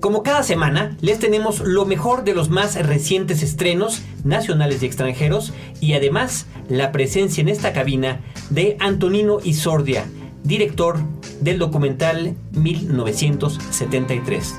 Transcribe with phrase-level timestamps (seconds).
[0.00, 5.52] Como cada semana, les tenemos lo mejor de los más recientes estrenos nacionales y extranjeros
[5.80, 10.06] y además la presencia en esta cabina de Antonino Isordia,
[10.44, 10.96] director
[11.42, 14.58] del documental 1973,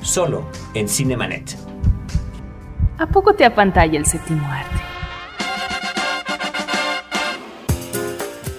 [0.00, 1.56] solo en Cinemanet.
[2.98, 4.80] ¿A poco te apantalla el séptimo arte?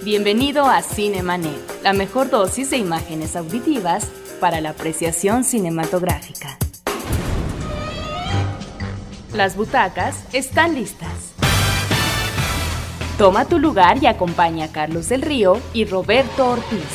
[0.04, 4.08] Bienvenido a Cinemanet, la mejor dosis de imágenes auditivas
[4.40, 6.58] para la apreciación cinematográfica.
[9.32, 11.32] Las butacas están listas.
[13.18, 16.90] Toma tu lugar y acompaña a Carlos del Río y Roberto Ortiz.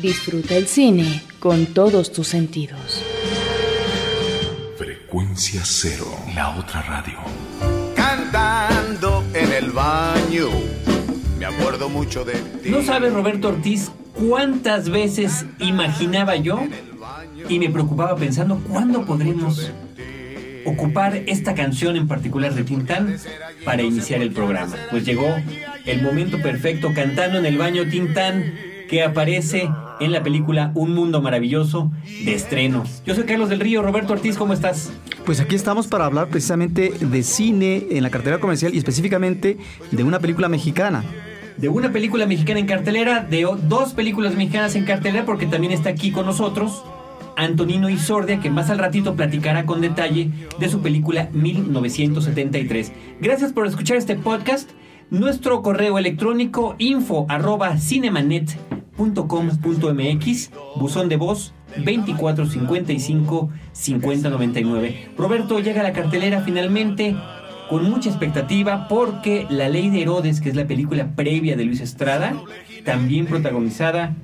[0.00, 3.02] Disfruta el cine con todos tus sentidos.
[4.78, 7.18] Frecuencia cero, la otra radio.
[7.94, 10.48] Cantando en el baño,
[11.50, 12.70] me acuerdo mucho de ti.
[12.70, 16.58] ¿No sabes, Roberto Ortiz, cuántas veces imaginaba yo
[17.48, 19.70] y me preocupaba pensando cuándo podremos
[20.64, 23.16] ocupar esta canción en particular de Tintán
[23.64, 24.74] para iniciar el programa.
[24.90, 25.26] Pues llegó
[25.84, 28.54] el momento perfecto cantando en el baño Tintán
[28.88, 29.68] que aparece
[30.00, 31.92] en la película Un Mundo Maravilloso
[32.24, 32.84] de estreno.
[33.04, 34.90] Yo soy Carlos del Río, Roberto Ortiz, ¿cómo estás?
[35.26, 39.58] Pues aquí estamos para hablar precisamente de cine en la cartera comercial y específicamente
[39.90, 41.04] de una película mexicana
[41.56, 45.90] de una película mexicana en cartelera, de dos películas mexicanas en cartelera, porque también está
[45.90, 46.84] aquí con nosotros
[47.36, 52.92] Antonino Isordia, que más al ratito platicará con detalle de su película 1973.
[53.20, 54.70] Gracias por escuchar este podcast.
[55.10, 57.76] Nuestro correo electrónico info arroba
[60.76, 65.10] buzón de voz 2455 5099.
[65.16, 67.16] Roberto llega a la cartelera finalmente
[67.68, 71.80] con mucha expectativa porque La Ley de Herodes, que es la película previa de Luis
[71.80, 72.34] Estrada,
[72.84, 74.14] también protagonizada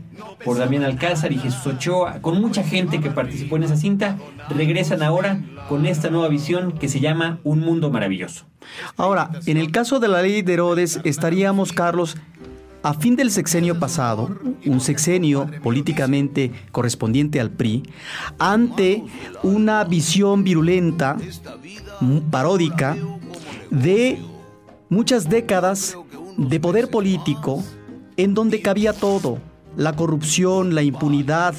[0.45, 4.19] por Damián Alcázar y Jesús Ochoa, con mucha gente que participó en esa cinta,
[4.51, 8.45] regresan ahora con esta nueva visión que se llama Un Mundo Maravilloso.
[8.97, 12.17] Ahora, en el caso de La Ley de Herodes, estaríamos, Carlos,
[12.83, 14.31] a fin del sexenio pasado,
[14.67, 17.83] un sexenio políticamente correspondiente al PRI,
[18.39, 19.05] ante
[19.43, 21.17] una visión virulenta,
[22.31, 22.97] paródica,
[23.71, 24.19] de
[24.89, 25.97] muchas décadas
[26.37, 27.63] de poder político
[28.17, 29.39] en donde cabía todo,
[29.77, 31.55] la corrupción, la impunidad,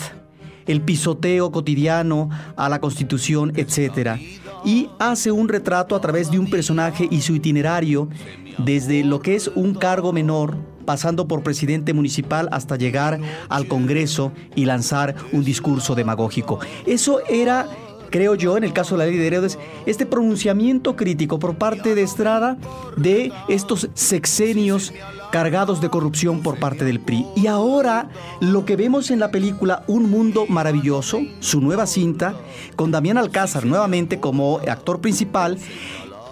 [0.67, 4.19] el pisoteo cotidiano a la constitución, etc.
[4.65, 8.09] Y hace un retrato a través de un personaje y su itinerario
[8.57, 13.19] desde lo que es un cargo menor, pasando por presidente municipal hasta llegar
[13.49, 16.59] al Congreso y lanzar un discurso demagógico.
[16.85, 17.67] Eso era
[18.11, 21.95] creo yo, en el caso de la ley de Herodes, este pronunciamiento crítico por parte
[21.95, 22.57] de Estrada
[22.97, 24.93] de estos sexenios
[25.31, 27.25] cargados de corrupción por parte del PRI.
[27.35, 28.09] Y ahora
[28.41, 32.35] lo que vemos en la película Un Mundo Maravilloso, su nueva cinta,
[32.75, 35.57] con Damián Alcázar nuevamente como actor principal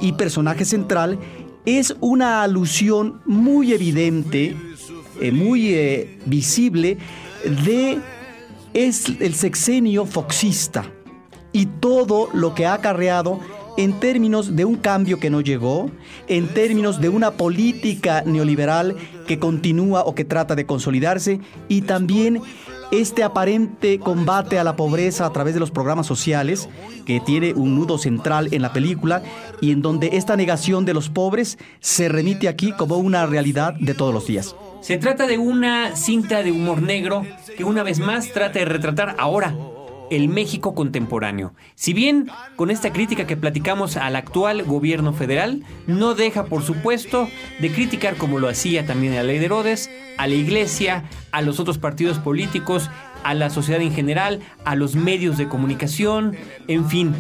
[0.02, 1.18] y personaje central,
[1.66, 4.56] es una alusión muy evidente,
[5.22, 6.98] eh, muy eh, visible
[7.66, 8.00] de
[8.74, 10.86] es el sexenio foxista
[11.52, 13.40] y todo lo que ha acarreado
[13.78, 15.90] en términos de un cambio que no llegó,
[16.28, 18.96] en términos de una política neoliberal
[19.26, 21.40] que continúa o que trata de consolidarse
[21.70, 22.42] y también
[22.92, 26.70] este aparente combate a la pobreza a través de los programas sociales,
[27.06, 29.24] que tiene un nudo central en la película
[29.62, 33.94] y en donde esta negación de los pobres se remite aquí como una realidad de
[33.94, 34.56] todos los días.
[34.82, 37.26] Se trata de una cinta de humor negro
[37.58, 39.54] que una vez más trata de retratar ahora
[40.12, 41.54] el México contemporáneo.
[41.76, 47.28] Si bien con esta crítica que platicamos al actual gobierno federal, no deja por supuesto
[47.60, 51.60] de criticar como lo hacía también la ley de Herodes, a la iglesia, a los
[51.60, 52.90] otros partidos políticos,
[53.24, 56.36] a la sociedad en general, a los medios de comunicación,
[56.68, 57.14] en fin.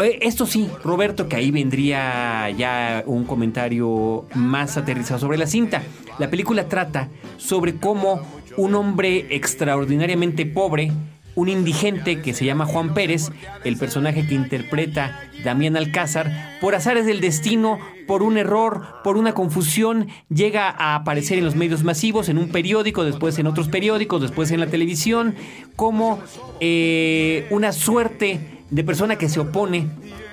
[0.00, 5.82] Eh, esto sí, Roberto, que ahí vendría ya un comentario más aterrizado sobre la cinta.
[6.18, 8.20] La película trata sobre cómo
[8.56, 10.92] un hombre extraordinariamente pobre
[11.38, 13.30] un indigente que se llama Juan Pérez,
[13.62, 19.34] el personaje que interpreta Damián Alcázar, por azares del destino, por un error, por una
[19.34, 24.20] confusión, llega a aparecer en los medios masivos, en un periódico, después en otros periódicos,
[24.20, 25.36] después en la televisión,
[25.76, 26.18] como
[26.58, 28.40] eh, una suerte
[28.70, 29.86] de persona que se opone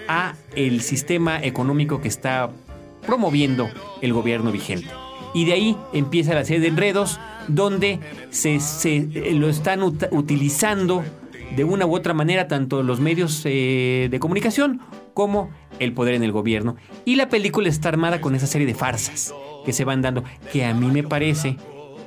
[0.07, 2.49] a el sistema económico que está
[3.05, 3.69] promoviendo
[4.01, 4.89] el gobierno vigente.
[5.35, 7.99] Y de ahí empieza la serie de enredos donde
[8.29, 11.03] se, eh, lo están utilizando
[11.55, 14.81] de una u otra manera tanto los medios eh, de comunicación
[15.13, 15.49] como
[15.79, 16.75] el poder en el gobierno.
[17.05, 19.33] Y la película está armada con esa serie de farsas
[19.65, 21.57] que se van dando, que a mí me parece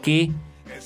[0.02, 0.31] que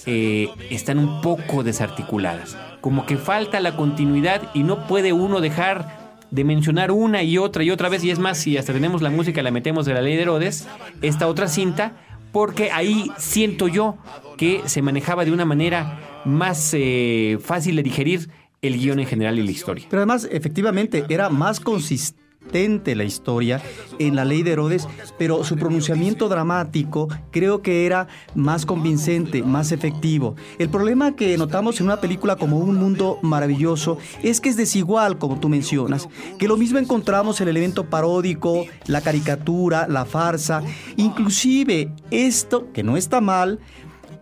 [0.06, 2.56] eh, están un poco desarticuladas.
[2.80, 7.62] Como que falta la continuidad y no puede uno dejar de mencionar una y otra
[7.62, 10.00] y otra vez, y es más, si hasta tenemos la música, la metemos de la
[10.00, 10.66] ley de Herodes,
[11.02, 11.92] esta otra cinta,
[12.32, 13.96] porque ahí siento yo
[14.36, 18.30] que se manejaba de una manera más eh, fácil de digerir
[18.62, 19.86] el guion en general y la historia.
[19.90, 22.21] Pero además, efectivamente, era más consistente
[22.52, 23.62] la historia
[23.98, 24.86] en la ley de Herodes,
[25.18, 30.36] pero su pronunciamiento dramático creo que era más convincente, más efectivo.
[30.58, 35.16] El problema que notamos en una película como Un Mundo Maravilloso es que es desigual,
[35.16, 36.08] como tú mencionas,
[36.38, 40.62] que lo mismo encontramos el elemento paródico, la caricatura, la farsa,
[40.96, 43.60] inclusive esto, que no está mal,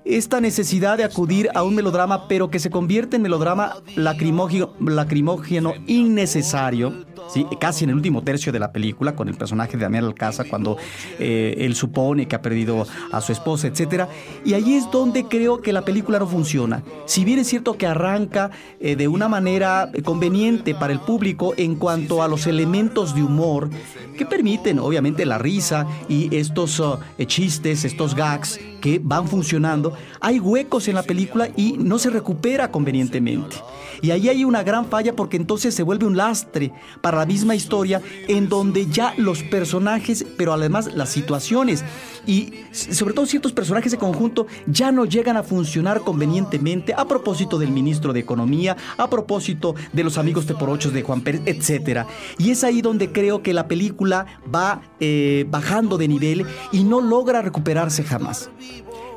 [0.05, 5.75] esta necesidad de acudir a un melodrama, pero que se convierte en melodrama lacrimógeno, lacrimógeno
[5.87, 7.47] innecesario, ¿sí?
[7.61, 10.77] casi en el último tercio de la película, con el personaje de Damián Alcázar, cuando
[11.19, 14.05] eh, él supone que ha perdido a su esposa, etc.
[14.45, 16.83] Y ahí es donde creo que la película no funciona.
[17.07, 18.51] Si bien es cierto que arranca
[18.81, 23.71] eh, de una manera conveniente para el público en cuanto a los elementos de humor
[24.17, 30.41] que permiten, obviamente, la risa y estos uh, chistes, estos gags que van funcionando, hay
[30.41, 33.57] huecos en la película y no se recupera convenientemente.
[34.03, 37.55] Y ahí hay una gran falla porque entonces se vuelve un lastre para la misma
[37.55, 41.85] historia en donde ya los personajes, pero además las situaciones
[42.27, 47.59] y sobre todo ciertos personajes de conjunto ya no llegan a funcionar convenientemente a propósito
[47.59, 52.07] del ministro de Economía, a propósito de los amigos teporochos de Juan Pérez, etc.
[52.39, 57.03] Y es ahí donde creo que la película va eh, bajando de nivel y no
[57.03, 58.49] logra recuperarse jamás.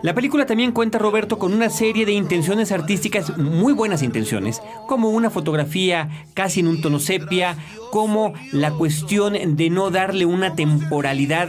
[0.04, 5.10] La película también cuenta, Roberto, con una serie de intenciones artísticas, muy buenas intenciones, como
[5.10, 7.56] una fotografía casi en un tono sepia,
[7.90, 11.48] como la cuestión de no darle una temporalidad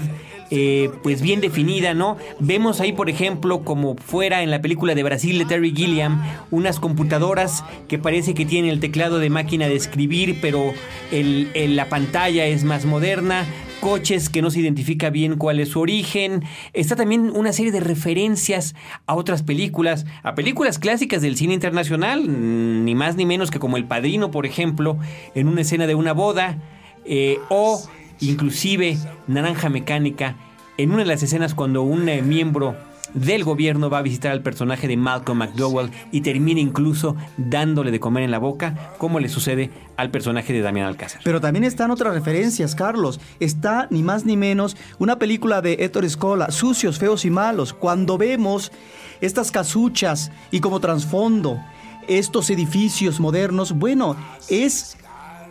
[0.52, 2.16] eh, pues bien definida, ¿no?
[2.38, 6.22] Vemos ahí, por ejemplo, como fuera en la película de Brasil de Terry Gilliam,
[6.52, 10.72] unas computadoras que parece que tienen el teclado de máquina de escribir, pero
[11.10, 13.46] la pantalla es más moderna
[13.80, 16.44] coches que no se identifica bien cuál es su origen.
[16.72, 18.74] Está también una serie de referencias
[19.06, 23.58] a otras películas, a películas clásicas del cine internacional, mm, ni más ni menos que
[23.58, 24.98] como El Padrino, por ejemplo,
[25.34, 26.58] en una escena de una boda,
[27.04, 27.82] eh, o
[28.20, 30.36] inclusive Naranja Mecánica,
[30.78, 32.76] en una de las escenas cuando un eh, miembro
[33.14, 38.00] del gobierno va a visitar al personaje de Malcolm McDowell y termina incluso dándole de
[38.00, 41.20] comer en la boca, como le sucede al personaje de Damián Alcázar.
[41.24, 43.20] Pero también están otras referencias, Carlos.
[43.40, 48.18] Está ni más ni menos una película de Héctor Escola, Sucios, Feos y Malos, cuando
[48.18, 48.72] vemos
[49.20, 51.60] estas casuchas y como trasfondo
[52.08, 54.16] estos edificios modernos, bueno,
[54.48, 54.96] es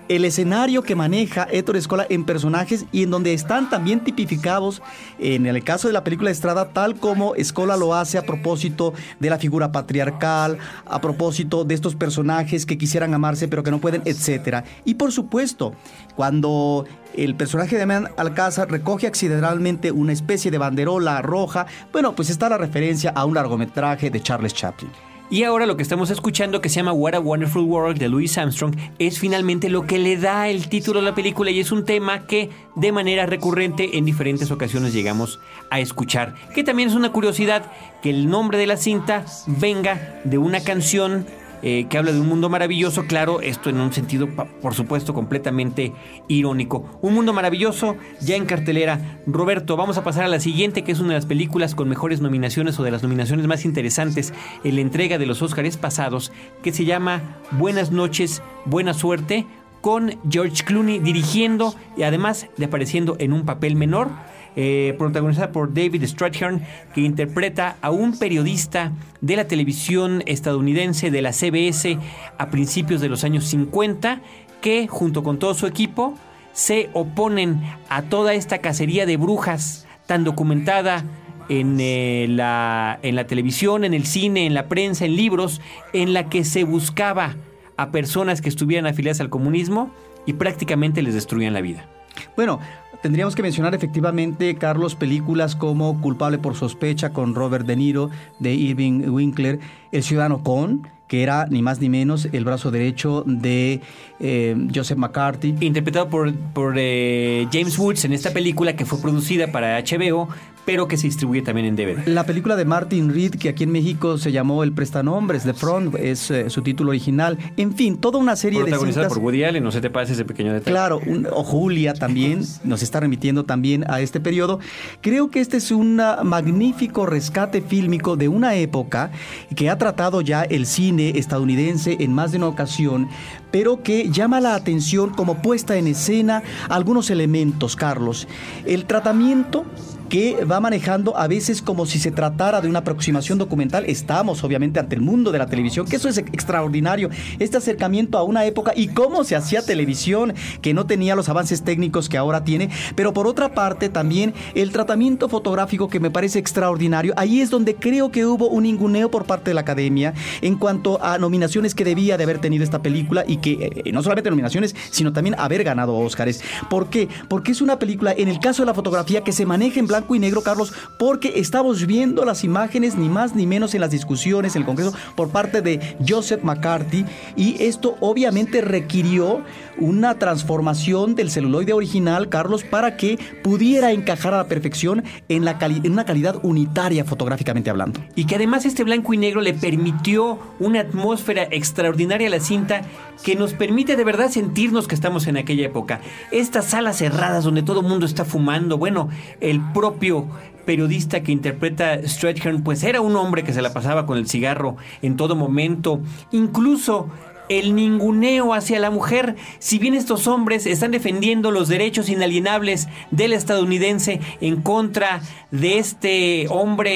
[0.10, 4.82] el escenario que maneja Héctor Escola en personajes y en donde están también tipificados,
[5.20, 9.30] en el caso de la película Estrada, tal como Escola lo hace a propósito de
[9.30, 14.02] la figura patriarcal, a propósito de estos personajes que quisieran amarse pero que no pueden,
[14.06, 14.66] etc.
[14.86, 15.74] Y por supuesto,
[16.16, 16.86] cuando
[17.16, 22.50] el personaje de Man Alcázar recoge accidentalmente una especie de banderola roja, bueno, pues está
[22.50, 24.92] la referencia a un largometraje de Charles Chaplin.
[25.34, 28.38] Y ahora lo que estamos escuchando, que se llama What a Wonderful World de Louis
[28.38, 31.86] Armstrong, es finalmente lo que le da el título a la película y es un
[31.86, 35.40] tema que de manera recurrente en diferentes ocasiones llegamos
[35.72, 36.36] a escuchar.
[36.54, 37.64] Que también es una curiosidad
[38.04, 41.26] que el nombre de la cinta venga de una canción
[41.64, 44.28] eh, que habla de un mundo maravilloso, claro, esto en un sentido,
[44.62, 45.94] por supuesto, completamente
[46.28, 47.00] irónico.
[47.02, 49.20] Un mundo maravilloso, ya en cartelera.
[49.26, 52.20] Roberto, vamos a pasar a la siguiente, que es una de las películas con mejores
[52.20, 54.34] nominaciones o de las nominaciones más interesantes
[54.66, 59.46] en la entrega de los Óscares pasados, que se llama Buenas noches, buena suerte,
[59.80, 64.10] con George Clooney dirigiendo y además de apareciendo en un papel menor
[64.56, 66.62] eh, protagonizada por David Strathairn,
[66.94, 68.92] que interpreta a un periodista
[69.22, 71.98] de la televisión estadounidense de la CBS
[72.38, 74.22] a principios de los años 50,
[74.62, 76.16] que junto con todo su equipo
[76.54, 81.04] se oponen a toda esta cacería de brujas tan documentada
[81.50, 85.62] en, eh, la, en la televisión, en el cine, en la prensa, en libros,
[85.94, 87.36] en la que se buscaba
[87.76, 89.92] a personas que estuvieran afiliadas al comunismo
[90.26, 91.90] y prácticamente les destruían la vida.
[92.36, 92.60] Bueno,
[93.04, 98.54] Tendríamos que mencionar efectivamente, Carlos, películas como Culpable por sospecha con Robert De Niro de
[98.54, 99.60] Irving Winkler,
[99.92, 103.82] El Ciudadano Con, que era ni más ni menos el brazo derecho de
[104.22, 105.54] eh, Joseph McCarthy.
[105.60, 110.30] Interpretado por, por eh, James Woods en esta película que fue producida para HBO,
[110.66, 112.08] pero que se distribuye también en DVD.
[112.08, 115.96] La película de Martin Reed, que aquí en México se llamó El Prestanombres, The Front,
[115.96, 117.38] es eh, su título original.
[117.58, 119.18] En fin, toda una serie de Protagonizada cintas.
[119.18, 120.72] por Woody Allen, no se te pase ese pequeño detalle.
[120.72, 124.60] Claro, un- o Julia también nos está remitiendo también a este periodo.
[125.02, 129.12] Creo que este es un magnífico rescate fílmico de una época
[129.56, 133.08] que ha tratado ya el cine estadounidense en más de una ocasión,
[133.52, 138.28] pero que llama la atención como puesta en escena algunos elementos, Carlos.
[138.66, 139.66] El tratamiento
[140.14, 143.84] que va manejando a veces como si se tratara de una aproximación documental.
[143.88, 148.24] Estamos obviamente ante el mundo de la televisión, que eso es extraordinario, este acercamiento a
[148.24, 152.44] una época y cómo se hacía televisión, que no tenía los avances técnicos que ahora
[152.44, 157.16] tiene, pero por otra parte también el tratamiento fotográfico que me parece extraordinario.
[157.18, 161.04] Ahí es donde creo que hubo un ninguneo por parte de la academia en cuanto
[161.04, 164.76] a nominaciones que debía de haber tenido esta película y que eh, no solamente nominaciones,
[164.92, 166.44] sino también haber ganado Óscares.
[166.70, 167.10] ¿Por qué?
[167.28, 170.03] Porque es una película, en el caso de la fotografía, que se maneja en blanco
[170.10, 174.56] y negro, Carlos, porque estamos viendo las imágenes ni más ni menos en las discusiones
[174.56, 177.06] en el Congreso por parte de Joseph McCarthy
[177.36, 179.42] y esto obviamente requirió
[179.78, 185.58] una transformación del celuloide original, Carlos, para que pudiera encajar a la perfección en, la
[185.86, 188.00] una calidad unitaria fotográficamente hablando.
[188.16, 192.82] Y que además este blanco y negro le permitió una atmósfera extraordinaria a la cinta
[193.24, 196.02] que nos permite de verdad sentirnos que estamos en aquella época.
[196.32, 200.28] Estas salas cerradas donde todo el mundo está fumando, bueno, el propio
[200.66, 204.78] periodista que interpreta Strathairn pues era un hombre que se la pasaba con el cigarro
[205.02, 206.02] en todo momento,
[206.32, 207.10] incluso
[207.50, 213.34] el ninguneo hacia la mujer, si bien estos hombres están defendiendo los derechos inalienables del
[213.34, 215.22] estadounidense en contra
[215.52, 216.94] de este hombre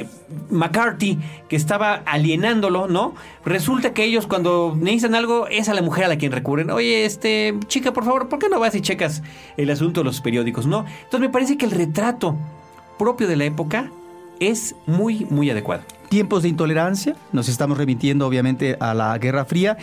[0.00, 0.06] eh,
[0.50, 1.18] McCarthy
[1.48, 3.14] que estaba alienándolo, ¿no?
[3.44, 6.70] Resulta que ellos cuando necesitan algo es a la mujer a la quien recurren.
[6.70, 9.22] Oye, este, chica, por favor, ¿por qué no vas y checas
[9.56, 10.84] el asunto de los periódicos, no?
[11.04, 12.36] Entonces me parece que el retrato
[12.98, 13.90] propio de la época
[14.40, 15.82] es muy, muy adecuado
[16.14, 19.76] tiempos de intolerancia, nos estamos remitiendo obviamente a la Guerra Fría,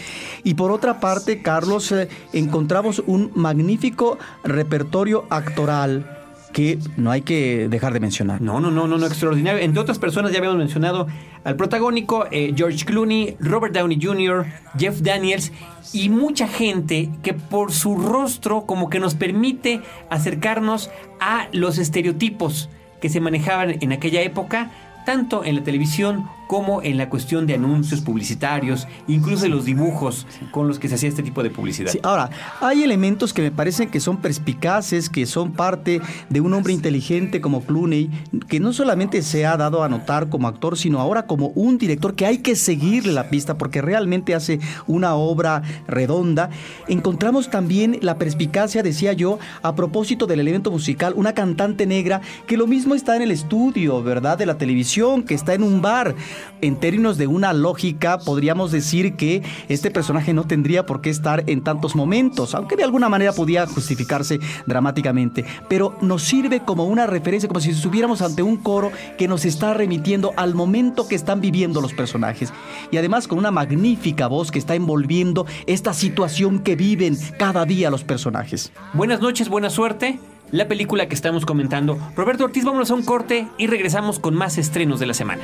[0.46, 6.20] y por otra parte, Carlos, eh, encontramos un magnífico repertorio actoral
[6.54, 8.42] que no hay que dejar de mencionar.
[8.42, 9.62] No, no, no, no, no, extraordinario.
[9.62, 11.08] Entre otras personas ya habíamos mencionado
[11.44, 14.46] al protagónico, eh, George Clooney, Robert Downey Jr.,
[14.78, 15.52] Jeff Daniels
[15.92, 20.90] y mucha gente que por su rostro como que nos permite acercarnos
[21.20, 22.70] a los estereotipos
[23.02, 24.70] que se manejaban en aquella época
[25.06, 30.28] tanto en la televisión como en la cuestión de anuncios publicitarios, incluso de los dibujos
[30.52, 31.90] con los que se hacía este tipo de publicidad.
[31.90, 32.30] Sí, ahora,
[32.60, 37.40] hay elementos que me parecen que son perspicaces, que son parte de un hombre inteligente
[37.40, 38.10] como Clooney,
[38.50, 42.16] que no solamente se ha dado a notar como actor, sino ahora como un director
[42.16, 46.50] que hay que seguirle la pista porque realmente hace una obra redonda.
[46.90, 52.58] Encontramos también la perspicacia, decía yo, a propósito del elemento musical, una cantante negra que
[52.58, 54.38] lo mismo está en el estudio, ¿verdad?
[54.38, 56.14] De la televisión, que está en un bar
[56.62, 61.44] en términos de una lógica, podríamos decir que este personaje no tendría por qué estar
[61.48, 65.46] en tantos momentos, aunque de alguna manera podía justificarse dramáticamente.
[65.68, 69.74] Pero nos sirve como una referencia, como si estuviéramos ante un coro que nos está
[69.74, 72.54] remitiendo al momento que están viviendo los personajes.
[72.92, 77.90] Y además con una magnífica voz que está envolviendo esta situación que viven cada día
[77.90, 78.72] los personajes.
[78.94, 80.20] Buenas noches, buena suerte
[80.52, 81.98] la película que estamos comentando.
[82.16, 85.42] Roberto Ortiz, vámonos a un corte y regresamos con más estrenos de la semana.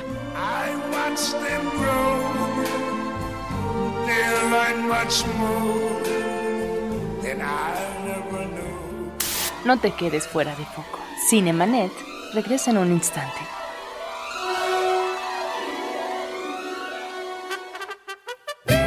[9.65, 10.99] No te quedes fuera de foco.
[11.27, 11.91] Cinemanet
[12.33, 13.56] regresa en un instante.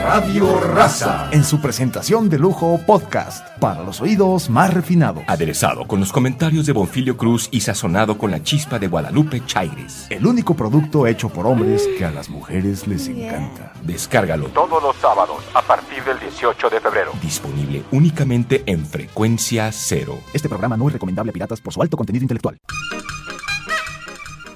[0.02, 5.22] Radio Raza, en su presentación de lujo podcast, para los oídos más refinados.
[5.26, 10.06] Aderezado con los comentarios de Bonfilio Cruz y sazonado con la chispa de Guadalupe Chaires.
[10.08, 13.74] El único producto hecho por hombres que a las mujeres les encanta.
[13.82, 17.12] Descárgalo todos los sábados a partir del 18 de febrero.
[17.20, 20.18] disponible únicamente en frecuencia cero.
[20.32, 22.56] Este programa no es recomendable a piratas por su alto contenido intelectual.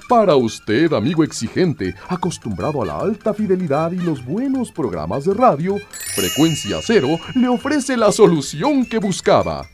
[0.07, 5.77] Para usted, amigo exigente, acostumbrado a la alta fidelidad y los buenos programas de radio,
[6.13, 9.65] Frecuencia Cero le ofrece la solución que buscaba.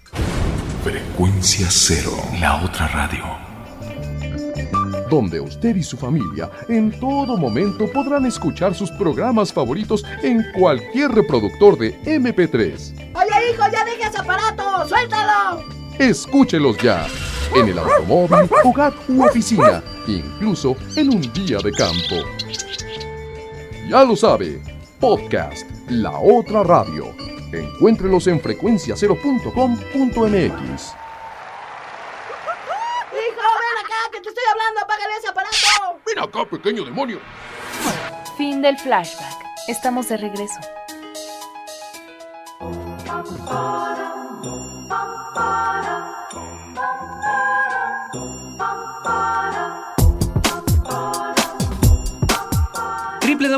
[0.86, 3.26] Frecuencia Cero, la otra radio.
[5.10, 11.12] Donde usted y su familia en todo momento podrán escuchar sus programas favoritos en cualquier
[11.12, 13.12] reproductor de MP3.
[13.16, 15.62] Oye, hijo, ya deja ese aparato, suéltalo.
[16.00, 17.06] Escúchelos ya.
[17.54, 22.16] En el automóvil, hogar u oficina, incluso en un día de campo.
[23.88, 24.62] Ya lo sabe,
[25.00, 27.14] podcast La Otra Radio.
[27.52, 29.54] Encuéntrelos en frecuenciacero.com.mx.
[29.92, 30.64] Hijo,
[33.12, 34.44] ven acá, que te estoy
[36.20, 37.20] acá, pequeño demonio.
[38.38, 39.36] Fin del flashback.
[39.68, 40.60] Estamos de regreso.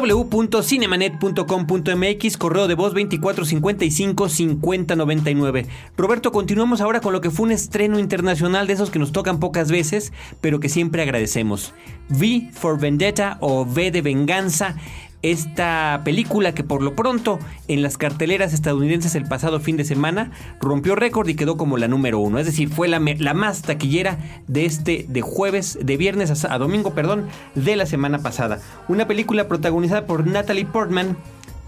[0.04, 5.68] www.cinemanet.com.mx, correo de voz 2455-5099.
[5.96, 9.40] Roberto, continuamos ahora con lo que fue un estreno internacional de esos que nos tocan
[9.40, 11.74] pocas veces, pero que siempre agradecemos.
[12.10, 14.76] V for Vendetta o V de Venganza
[15.24, 20.32] esta película que por lo pronto en las carteleras estadounidenses el pasado fin de semana
[20.62, 22.40] rompió récord y quedó como la número uno.
[22.40, 26.94] Es decir, fue la, más taquillera de este de jueves, de viernes a, a, domingo,
[26.94, 28.60] perdón, de la semana pasada.
[28.88, 31.18] Una película protagonizada por Natalie Portman,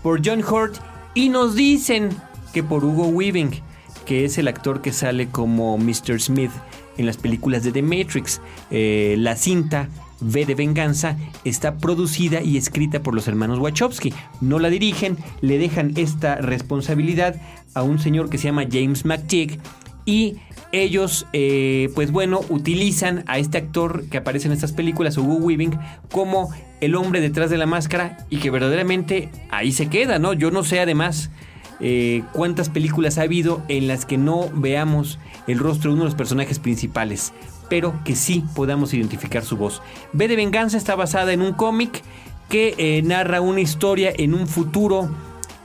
[0.04, 0.76] por John Hurt
[1.14, 2.10] y nos dicen
[2.54, 3.52] que por Hugo Weaving,
[4.06, 6.20] que es el actor que sale como Mr.
[6.20, 6.52] Smith
[6.98, 8.42] en las películas de The Matrix.
[8.70, 9.90] Eh, la cinta
[10.22, 14.14] V de Venganza está producida y escrita por los hermanos Wachowski.
[14.42, 17.36] No la dirigen, le dejan esta responsabilidad
[17.74, 19.60] a un señor que se llama James McTeague
[20.06, 20.38] y
[20.72, 25.78] ellos, eh, pues bueno, utilizan a este actor que aparece en estas películas, Hugo Weaving,
[26.12, 26.50] como
[26.82, 30.34] el hombre detrás de la máscara y que verdaderamente ahí se queda, ¿no?
[30.34, 31.32] Yo no sé además
[31.80, 36.10] eh, cuántas películas ha habido en las que no veamos el rostro de uno de
[36.10, 37.34] los personajes principales
[37.70, 39.82] pero que sí podamos identificar su voz.
[40.14, 42.04] B de Venganza está basada en un cómic
[42.50, 45.10] que eh, narra una historia en un futuro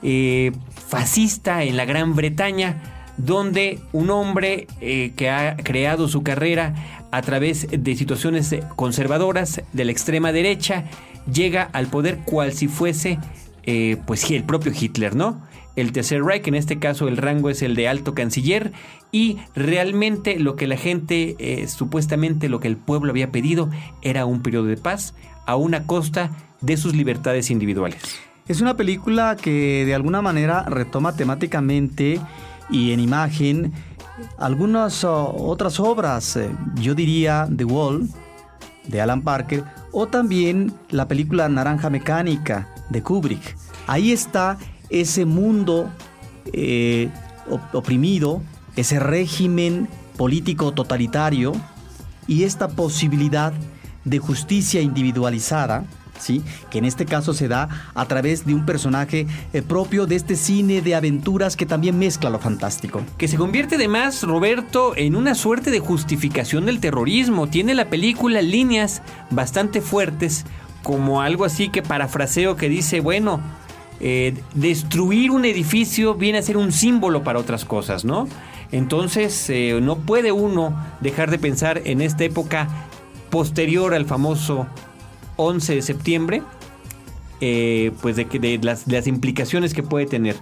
[0.02, 0.52] eh,
[0.88, 2.82] fascista en la Gran Bretaña,
[3.16, 6.74] donde un hombre eh, que ha creado su carrera
[7.10, 10.84] a través de situaciones conservadoras de la extrema derecha,
[11.30, 13.18] llega al poder cual si fuese
[14.04, 15.42] pues el propio Hitler, ¿no?
[15.80, 18.72] El tercer Reich, en este caso el rango es el de alto canciller,
[19.12, 23.70] y realmente lo que la gente, eh, supuestamente lo que el pueblo había pedido,
[24.02, 25.14] era un periodo de paz
[25.46, 28.20] a una costa de sus libertades individuales.
[28.48, 32.20] Es una película que de alguna manera retoma temáticamente
[32.68, 33.72] y en imagen
[34.38, 38.08] algunas otras obras, eh, yo diría The Wall
[38.86, 43.56] de Alan Parker o también la película Naranja Mecánica de Kubrick.
[43.86, 44.58] Ahí está
[44.90, 45.90] ese mundo
[46.52, 47.08] eh,
[47.72, 48.42] oprimido,
[48.76, 51.52] ese régimen político totalitario
[52.26, 53.52] y esta posibilidad
[54.04, 55.84] de justicia individualizada,
[56.18, 56.42] ¿sí?
[56.70, 60.36] que en este caso se da a través de un personaje eh, propio de este
[60.36, 63.02] cine de aventuras que también mezcla lo fantástico.
[63.18, 67.48] Que se convierte además, Roberto, en una suerte de justificación del terrorismo.
[67.48, 70.44] Tiene la película líneas bastante fuertes,
[70.82, 73.40] como algo así que parafraseo que dice, bueno,
[74.02, 78.26] eh, destruir un edificio viene a ser un símbolo para otras cosas, ¿no?
[78.72, 82.68] Entonces eh, no puede uno dejar de pensar en esta época
[83.28, 84.66] posterior al famoso
[85.36, 86.42] 11 de septiembre,
[87.42, 88.26] eh, pues de,
[88.62, 90.36] las, de, las, implicaciones que puede tener.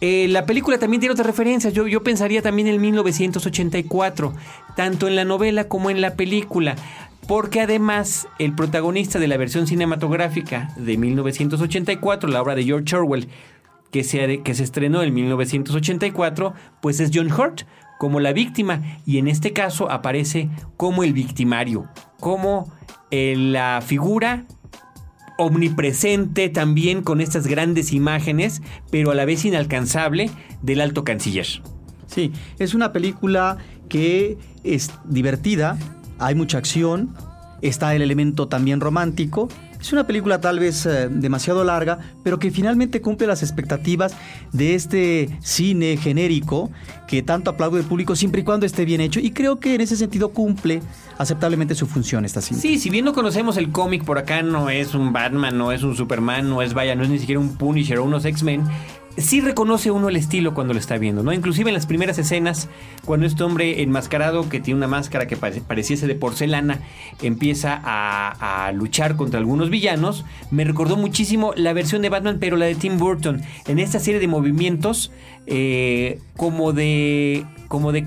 [0.00, 4.34] la película también tiene otras referencias, yo, yo pensaría también en 1984,
[4.76, 6.76] tanto en la novela como en la película
[7.28, 13.28] porque además el protagonista de la versión cinematográfica de 1984, la obra de George Orwell,
[13.92, 17.62] que se, estrenó en 1984, pues es John Hurt
[17.98, 21.86] como la víctima y en este caso aparece como el victimario,
[22.18, 22.72] como
[23.10, 24.46] eh, la figura
[25.36, 30.30] omnipresente también con estas grandes imágenes, pero a la vez inalcanzable
[30.62, 31.46] del alto canciller.
[32.06, 33.58] Sí, es una película
[33.90, 35.78] que es divertida,
[36.18, 37.14] hay mucha acción,
[37.62, 39.48] está el elemento también romántico.
[39.80, 44.12] Es una película tal vez eh, demasiado larga, pero que finalmente cumple las expectativas
[44.52, 46.70] de este cine genérico
[47.06, 49.20] que tanto aplaude el público siempre y cuando esté bien hecho.
[49.20, 50.82] Y creo que en ese sentido cumple
[51.16, 52.60] aceptablemente su función esta cinta.
[52.60, 55.84] Sí, si bien no conocemos el cómic por acá, no es un Batman, no es
[55.84, 58.64] un Superman, no es vaya, no es ni siquiera un Punisher o unos X-Men
[59.18, 61.32] sí reconoce uno el estilo cuando lo está viendo, ¿no?
[61.32, 62.68] Inclusive en las primeras escenas,
[63.04, 66.80] cuando este hombre enmascarado que tiene una máscara que pareciese de porcelana,
[67.22, 72.66] empieza a, luchar contra algunos villanos, me recordó muchísimo la versión de Batman, pero la
[72.66, 75.10] de Tim Burton, en esta serie de movimientos
[75.46, 78.06] eh, como de, como de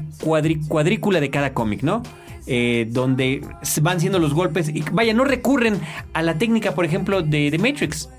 [0.68, 2.04] cuadrícula de cada cómic, ¿no?
[2.48, 3.42] Eh, donde
[3.82, 5.80] van siendo los golpes y vaya, no recurren
[6.14, 8.10] a la técnica, por ejemplo, de The Matrix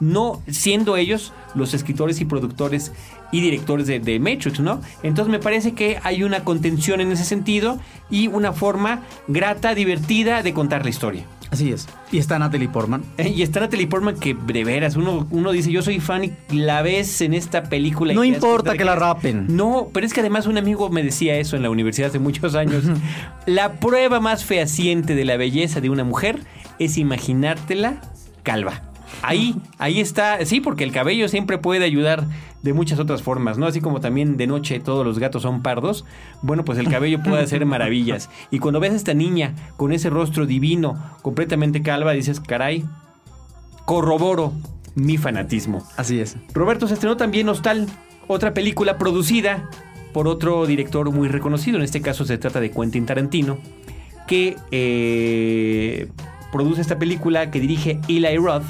[0.00, 2.92] no siendo ellos los escritores y productores
[3.30, 4.80] y directores de, Matrix, ¿no?
[5.02, 7.78] Entonces me parece que hay una contención en ese sentido
[8.10, 11.24] y una forma grata, divertida de contar la historia.
[11.50, 11.88] Así es.
[12.12, 13.02] Y está Natalie Portman.
[13.16, 16.56] Eh, y está Natalie Portman que de veras, uno, uno dice, yo soy fan y
[16.56, 18.14] la ves en esta película.
[18.14, 19.46] No importa que la rapen.
[19.48, 22.54] No, pero es que además un amigo me decía eso en la universidad hace muchos
[22.54, 22.84] años.
[23.46, 26.40] la prueba más fehaciente de la belleza de una mujer
[26.78, 28.00] es imaginártela
[28.42, 28.87] calva.
[29.22, 32.26] Ahí, ahí está, sí, porque el cabello siempre puede ayudar
[32.62, 33.66] de muchas otras formas, ¿no?
[33.66, 36.04] Así como también de noche todos los gatos son pardos,
[36.42, 38.30] bueno, pues el cabello puede hacer maravillas.
[38.50, 42.84] Y cuando ves a esta niña con ese rostro divino, completamente calva, dices, caray,
[43.84, 44.52] corroboro
[44.94, 45.86] mi fanatismo.
[45.96, 46.36] Así es.
[46.52, 47.86] Roberto se estrenó también Hostal,
[48.26, 49.68] otra película producida
[50.12, 53.58] por otro director muy reconocido, en este caso se trata de Quentin Tarantino,
[54.26, 56.08] que eh,
[56.50, 58.64] produce esta película que dirige Eli Roth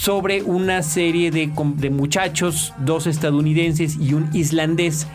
[0.00, 5.06] sobre una serie de, de muchachos, dos estadounidenses y un islandés,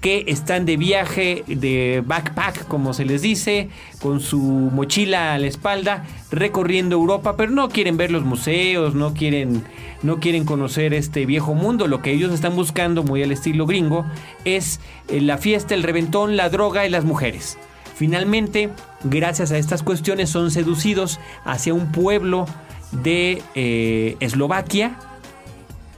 [0.00, 3.68] que están de viaje, de backpack, como se les dice,
[4.00, 9.12] con su mochila a la espalda, recorriendo Europa, pero no quieren ver los museos, no
[9.12, 9.64] quieren,
[10.04, 11.88] no quieren conocer este viejo mundo.
[11.88, 14.06] Lo que ellos están buscando, muy al estilo gringo,
[14.44, 17.58] es eh, la fiesta, el reventón, la droga y las mujeres.
[17.96, 18.70] Finalmente,
[19.02, 22.46] gracias a estas cuestiones, son seducidos hacia un pueblo
[22.92, 24.98] de eh, Eslovaquia,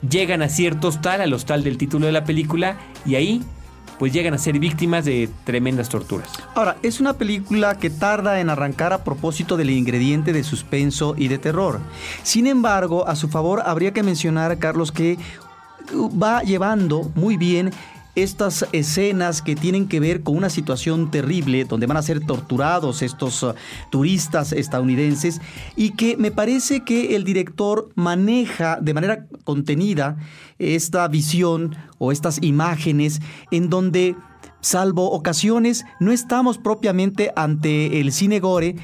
[0.08, 3.42] llegan a cierto hostal, al hostal del título de la película, y ahí
[3.98, 6.30] pues llegan a ser víctimas de tremendas torturas.
[6.54, 11.28] Ahora, es una película que tarda en arrancar a propósito del ingrediente de suspenso y
[11.28, 11.80] de terror.
[12.22, 15.18] Sin embargo, a su favor habría que mencionar, Carlos, que
[15.94, 17.72] va llevando muy bien
[18.14, 23.02] estas escenas que tienen que ver con una situación terrible donde van a ser torturados
[23.02, 23.54] estos uh,
[23.90, 25.40] turistas estadounidenses
[25.76, 30.16] y que me parece que el director maneja de manera contenida
[30.58, 33.20] esta visión o estas imágenes
[33.50, 34.16] en donde
[34.60, 38.76] salvo ocasiones, no estamos propiamente ante el cine gore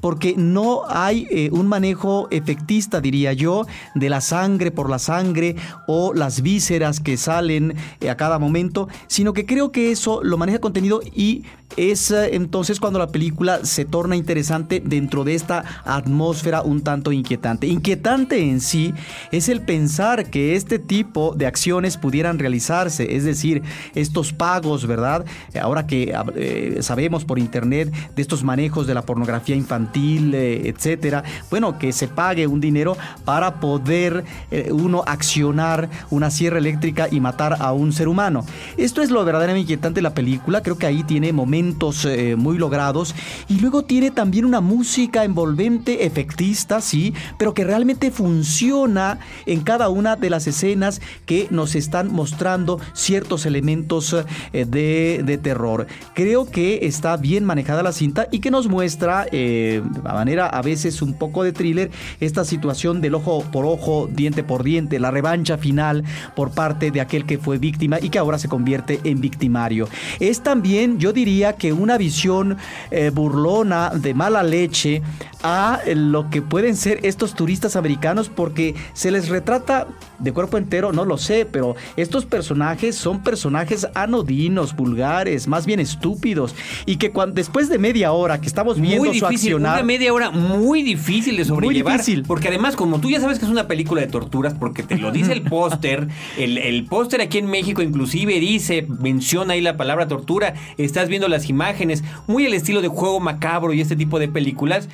[0.00, 5.56] porque no hay eh, un manejo efectista, diría yo, de la sangre por la sangre
[5.86, 10.36] o las vísceras que salen eh, a cada momento, sino que creo que eso lo
[10.36, 11.44] maneja contenido y
[11.76, 17.12] es eh, entonces cuando la película se torna interesante dentro de esta atmósfera un tanto
[17.12, 17.66] inquietante.
[17.66, 18.92] Inquietante en sí
[19.30, 23.62] es el pensar que este tipo de acciones pudieran realizarse, es decir,
[23.94, 25.24] estos pagos, ¿verdad?
[25.60, 31.24] Ahora que eh, sabemos por internet de estos manejos de la pornografía infantil, eh, etcétera,
[31.50, 34.24] bueno, que se pague un dinero para poder
[34.70, 38.44] uno accionar una sierra eléctrica y matar a un ser humano.
[38.76, 42.56] Esto es lo verdaderamente inquietante de la película, creo que ahí tiene momentos eh, muy
[42.56, 43.14] logrados
[43.48, 49.88] y luego tiene también una música envolvente, efectista, sí, pero que realmente funciona en cada
[49.90, 54.16] una de las escenas que nos están mostrando ciertos elementos
[54.52, 55.86] eh, de, terror.
[56.14, 60.62] Creo que está bien manejada la cinta y que nos muestra eh, de manera a
[60.62, 65.10] veces un poco de thriller esta situación del ojo por ojo, diente por diente, la
[65.10, 69.20] revancha final por parte de aquel que fue víctima y que ahora se convierte en
[69.20, 69.88] victimario.
[70.20, 72.56] Es también, yo diría, que una visión
[72.90, 75.02] eh, burlona de mala leche
[75.42, 79.86] a lo que pueden ser estos turistas americanos porque se les retrata
[80.18, 85.80] de cuerpo entero, no lo sé, pero estos personajes son personajes anodinos, vulgares, más bien
[85.80, 86.54] estúpidos
[86.86, 90.30] y que cuando, después de media hora que estamos viendo muy difícil, Una media hora
[90.30, 91.92] muy difícil de sobrellevar.
[91.92, 92.24] Muy difícil.
[92.26, 95.10] Porque además, como tú ya sabes que es una película de torturas, porque te lo
[95.10, 100.08] dice el póster, el, el póster aquí en México inclusive dice, menciona ahí la palabra
[100.08, 104.28] tortura, estás viendo las imágenes, muy el estilo de juego macabro y este tipo de
[104.28, 104.88] películas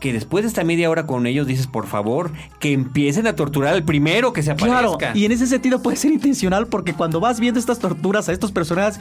[0.00, 2.30] que después de esta media hora con ellos dices, por favor,
[2.60, 4.98] que empiecen a torturar al primero que se aparezca.
[4.98, 8.32] Claro, y en ese sentido puede ser intencional porque cuando vas viendo estas torturas a
[8.32, 9.00] estos personajes,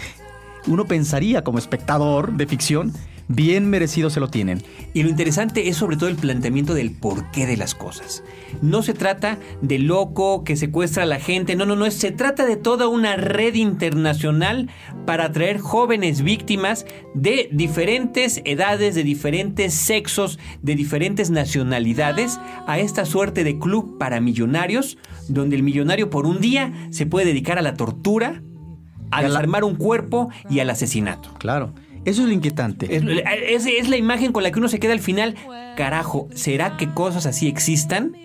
[0.67, 2.93] uno pensaría como espectador de ficción
[3.27, 4.61] bien merecido se lo tienen.
[4.93, 8.23] Y lo interesante es sobre todo el planteamiento del porqué de las cosas.
[8.61, 12.45] No se trata de loco que secuestra a la gente, no, no, no, se trata
[12.45, 14.69] de toda una red internacional
[15.05, 23.05] para atraer jóvenes víctimas de diferentes edades, de diferentes sexos, de diferentes nacionalidades a esta
[23.05, 27.61] suerte de club para millonarios, donde el millonario por un día se puede dedicar a
[27.61, 28.41] la tortura,
[29.11, 31.33] a desarmar un cuerpo y al asesinato.
[31.37, 31.73] Claro.
[32.05, 32.95] Eso es lo inquietante.
[32.95, 35.35] Es, es, la imagen con la que uno se queda al final.
[35.75, 38.15] Carajo, ¿será que cosas así existan?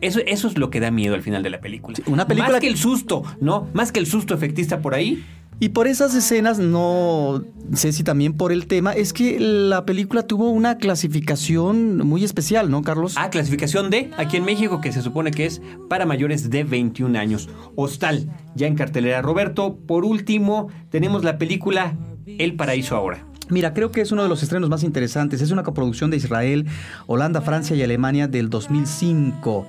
[0.00, 1.96] Eso, eso es lo que da miedo al final de la película.
[2.06, 3.68] una película Más que el susto, ¿no?
[3.74, 5.24] Más que el susto efectista por ahí.
[5.62, 10.26] Y por esas escenas, no sé si también por el tema, es que la película
[10.26, 13.12] tuvo una clasificación muy especial, ¿no, Carlos?
[13.18, 15.60] Ah, clasificación de, aquí en México, que se supone que es
[15.90, 17.50] para mayores de 21 años.
[17.76, 19.20] Hostal, ya en cartelera.
[19.20, 21.94] Roberto, por último, tenemos la película
[22.38, 23.24] el Paraíso ahora.
[23.48, 25.40] Mira, creo que es uno de los estrenos más interesantes.
[25.40, 26.66] Es una coproducción de Israel,
[27.06, 29.66] Holanda, Francia y Alemania del 2005.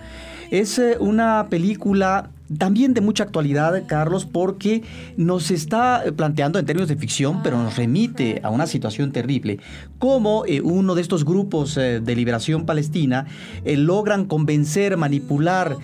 [0.52, 4.84] Es eh, una película también de mucha actualidad, Carlos, porque
[5.18, 9.60] nos está planteando en términos de ficción, pero nos remite a una situación terrible,
[10.00, 13.26] como eh, uno de estos grupos eh, de liberación palestina
[13.66, 15.78] eh, logran convencer, manipular,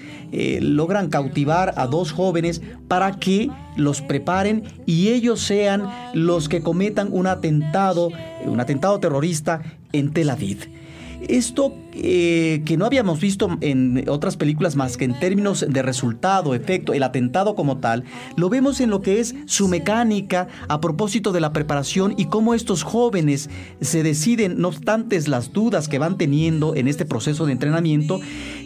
[0.60, 7.08] logran cautivar a dos jóvenes para que los preparen y ellos sean los que cometan
[7.12, 8.12] un atentado,
[8.46, 9.62] un atentado terrorista
[9.94, 10.68] en Tel Aviv.
[11.28, 16.56] Esto eh, que no habíamos visto en otras películas más que en términos de resultado,
[16.56, 18.06] efecto, el atentado como tal,
[18.38, 22.54] lo vemos en lo que es su mecánica a propósito de la preparación y cómo
[22.54, 23.50] estos jóvenes
[23.82, 28.22] se deciden, no obstante las dudas que van teniendo en este proceso de entrenamiento,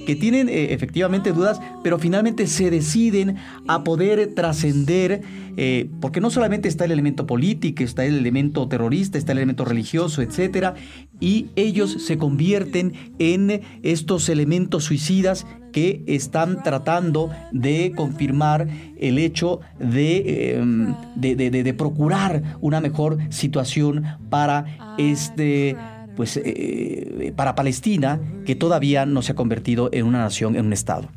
[0.06, 5.21] que tienen eh, efectivamente dudas, pero finalmente se deciden a poder trascender,
[5.58, 9.63] eh, porque no solamente está el elemento político, está el elemento terrorista, está el elemento
[9.63, 10.74] religioso, etcétera,
[11.19, 19.62] y ellos se convierten en estos elementos suicidas que están tratando de confirmar el hecho
[19.80, 25.76] de, em, de, procurar una mejor situación para este
[26.16, 30.74] pues eh, para Palestina que todavía no se ha convertido en una nación, en un
[30.74, 31.08] estado.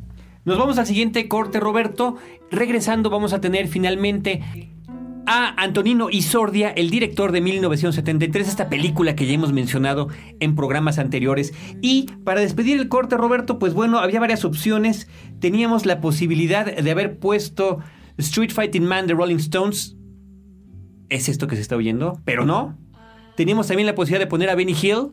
[0.45, 2.17] Nos vamos al siguiente corte, Roberto.
[2.51, 4.43] Regresando vamos a tener finalmente
[5.27, 10.09] a Antonino Isordia, el director de 1973, esta película que ya hemos mencionado
[10.41, 11.53] en programas anteriores.
[11.81, 15.09] Y para despedir el corte, Roberto, pues bueno, había varias opciones.
[15.41, 17.81] Teníamos la posibilidad de haber puesto
[18.19, 19.97] Street Fighting Man de Rolling Stones.
[21.09, 22.21] ¿Es esto que se está oyendo?
[22.25, 22.79] Pero no.
[23.37, 25.13] Teníamos también la posibilidad de poner a Benny Hill.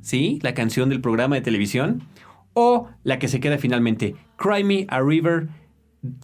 [0.00, 2.02] Sí, la canción del programa de televisión.
[2.54, 5.48] O la que se queda finalmente, Cry Me a River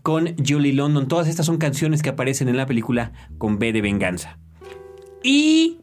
[0.02, 1.08] con Julie London.
[1.08, 4.38] Todas estas son canciones que aparecen en la película con B de venganza.
[5.22, 5.78] Y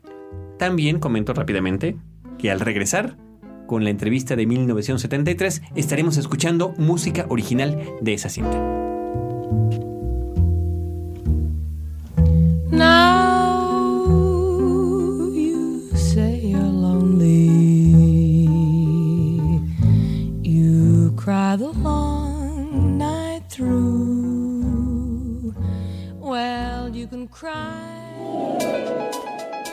[0.58, 1.98] también comento rápidamente
[2.38, 3.18] que al regresar
[3.68, 8.78] con la entrevista de 1973 estaremos escuchando música original de esa cinta.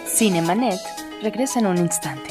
[0.06, 0.80] Cinemanet
[1.22, 2.30] regresa en un instante.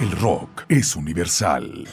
[0.00, 1.88] El rock es universal.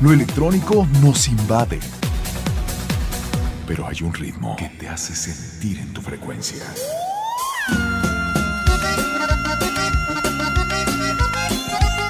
[0.00, 1.80] Lo electrónico nos invade.
[3.66, 6.64] Pero hay un ritmo que te hace sentir en tu frecuencia.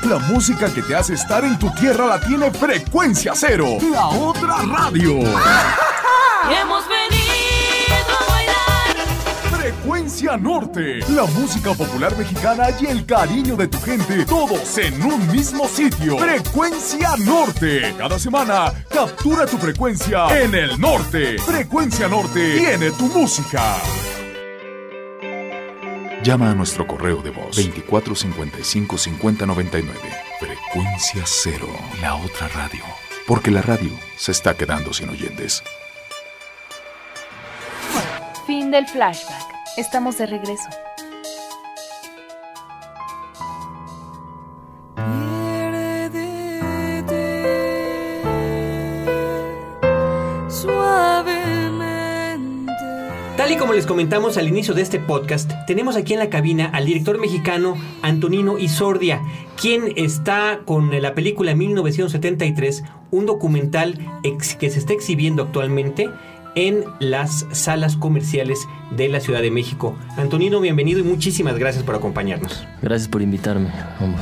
[0.05, 4.57] La música que te hace estar en tu tierra la tiene Frecuencia Cero, la otra
[4.61, 5.12] radio.
[6.61, 9.07] hemos venido a bailar.
[9.51, 15.27] Frecuencia Norte, la música popular mexicana y el cariño de tu gente, todos en un
[15.33, 16.19] mismo sitio.
[16.19, 17.95] Frecuencia Norte.
[17.97, 21.38] Cada semana, captura tu frecuencia en el norte.
[21.38, 23.77] Frecuencia Norte tiene tu música.
[26.25, 30.01] Llama a nuestro correo de voz 2455 5099.
[30.41, 31.69] Frecuencia cero,
[32.01, 32.83] la otra radio.
[33.27, 35.63] Porque la radio se está quedando sin oyentes.
[38.47, 39.55] Fin del flashback.
[39.77, 40.71] Estamos de regreso.
[53.75, 57.19] Como les comentamos al inicio de este podcast, tenemos aquí en la cabina al director
[57.19, 59.21] mexicano Antonino Isordia,
[59.61, 63.99] quien está con la película 1973, un documental
[64.61, 66.09] que se está exhibiendo actualmente
[66.55, 68.61] en las salas comerciales
[68.97, 69.97] de la Ciudad de México.
[70.17, 72.65] Antonino, bienvenido y muchísimas gracias por acompañarnos.
[72.81, 74.21] Gracias por invitarme, vamos.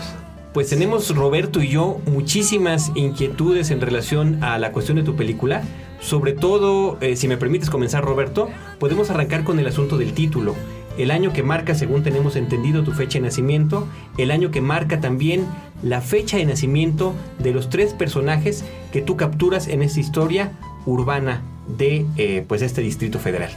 [0.55, 5.63] Pues tenemos Roberto y yo muchísimas inquietudes en relación a la cuestión de tu película.
[6.03, 8.49] Sobre todo, eh, si me permites comenzar, Roberto,
[8.81, 10.57] podemos arrancar con el asunto del título.
[10.99, 13.87] El año que marca, según tenemos entendido, tu fecha de nacimiento.
[14.19, 15.47] El año que marca también
[15.83, 20.53] la fecha de nacimiento de los tres personajes que tú capturas en esta historia
[20.87, 21.41] urbana
[21.79, 23.51] de eh, pues este Distrito Federal.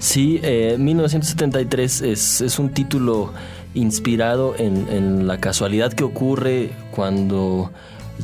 [0.00, 3.32] Sí, 1973 eh, es, un título
[3.72, 7.70] inspirado en la casualidad que ocurre cuando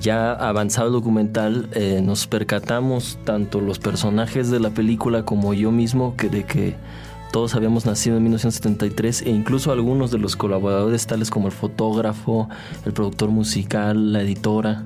[0.00, 5.70] ya avanzado el documental eh, nos percatamos tanto los personajes de la película como yo
[5.72, 6.76] mismo que de que
[7.32, 12.48] todos habíamos nacido en 1973 e incluso algunos de los colaboradores tales como el fotógrafo,
[12.86, 14.84] el productor musical, la editora,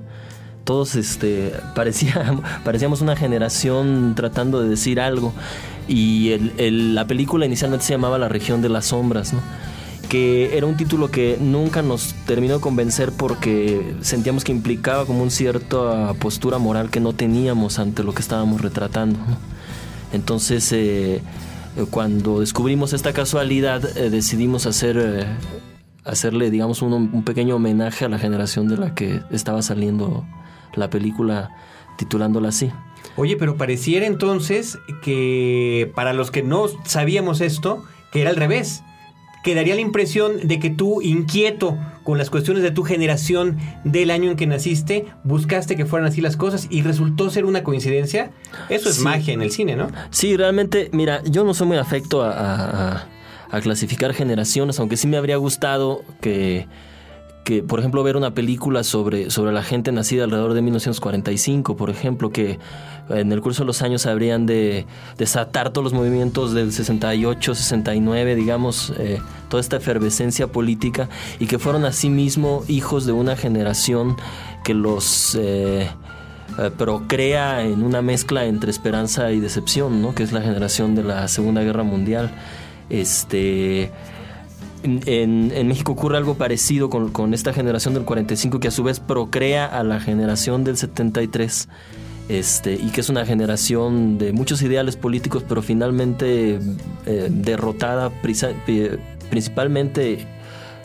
[0.64, 2.34] todos este, parecía,
[2.64, 5.32] parecíamos una generación tratando de decir algo.
[5.88, 9.40] Y el- la película inicialmente se llamaba La región de las sombras, ¿no?
[10.12, 15.22] Que era un título que nunca nos terminó de convencer porque sentíamos que implicaba como
[15.22, 19.18] un cierta postura moral que no teníamos ante lo que estábamos retratando.
[20.12, 21.22] Entonces, eh,
[21.78, 25.24] eh, cuando descubrimos esta casualidad, eh, decidimos hacer, eh,
[26.04, 30.26] hacerle, digamos, un, un pequeño homenaje a la generación de la que estaba saliendo
[30.74, 31.56] la película,
[31.96, 32.70] titulándola así.
[33.16, 38.82] Oye, pero pareciera entonces que para los que no sabíamos esto, que era al revés.
[39.42, 44.30] Quedaría la impresión de que tú, inquieto con las cuestiones de tu generación del año
[44.30, 48.30] en que naciste, buscaste que fueran así las cosas y resultó ser una coincidencia.
[48.68, 49.02] Eso es Sí.
[49.04, 49.88] magia en el cine, ¿no?
[50.10, 53.06] Sí, realmente, mira, yo no soy muy afecto a-
[53.50, 56.66] a clasificar generaciones, aunque sí me habría gustado que,
[57.44, 61.90] que, por ejemplo, ver una película sobre, sobre la gente nacida alrededor de 1945, por
[61.90, 62.58] ejemplo, que
[63.08, 64.86] en el curso de los años habrían de
[65.18, 71.08] desatar todos los movimientos del 68, 69, digamos, eh, toda esta efervescencia política,
[71.40, 74.16] y que fueron asimismo hijos de una generación
[74.64, 75.34] que los...
[75.34, 75.88] eh,
[76.58, 80.14] eh, procrea en una mezcla entre esperanza y decepción, ¿no?
[80.14, 82.30] Que es la generación de la Segunda Guerra Mundial.
[82.90, 83.90] Este.
[84.84, 89.66] En, México ocurre algo parecido con, esta generación del 45 que a su vez procrea
[89.66, 91.68] a la generación del 73
[92.28, 96.58] este, y que es una generación de muchos ideales políticos pero finalmente
[97.06, 98.10] eh, derrotada
[99.30, 100.26] principalmente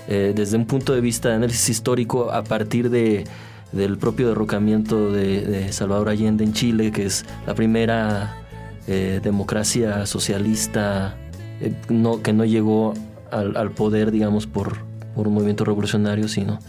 [0.07, 3.23] eh, desde un punto de vista de análisis histórico a partir de,
[3.71, 8.37] del propio derrocamiento de, Salvador Allende en Chile, que es la primera
[8.87, 11.17] eh, democracia socialista
[11.89, 12.93] no, que no llegó
[13.31, 14.77] al, poder, digamos, por,
[15.15, 16.59] por un movimiento revolucionario, sino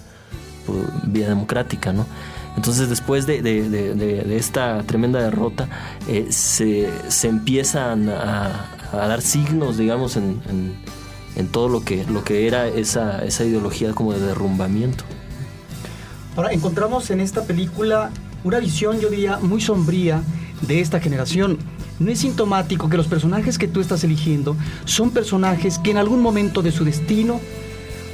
[0.67, 2.07] por vía democrática, ¿no?
[2.57, 3.41] Entonces, después de,
[3.95, 5.69] de- esta tremenda derrota,
[6.09, 10.75] eh, se, se empiezan a, a dar signos, digamos, en, en-
[11.37, 15.05] en todo lo que, lo que era esa, esa ideología como de derrumbamiento.
[16.37, 18.11] Ahora, encontramos en esta película
[18.45, 20.23] una visión, yo diría, muy sombría
[20.63, 21.59] de esta generación.
[21.99, 26.23] No es sintomático que los personajes que tú estás eligiendo son personajes que en algún
[26.23, 27.41] momento de su destino,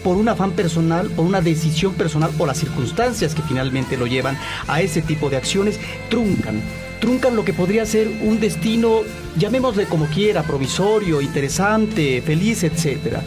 [0.03, 4.39] por un afán personal, por una decisión personal o las circunstancias que finalmente lo llevan
[4.69, 6.63] a ese tipo de acciones, truncan.
[7.05, 9.01] Truncan lo que podría ser un destino,
[9.37, 13.23] llamémosle como quiera, provisorio, interesante, feliz, etcétera.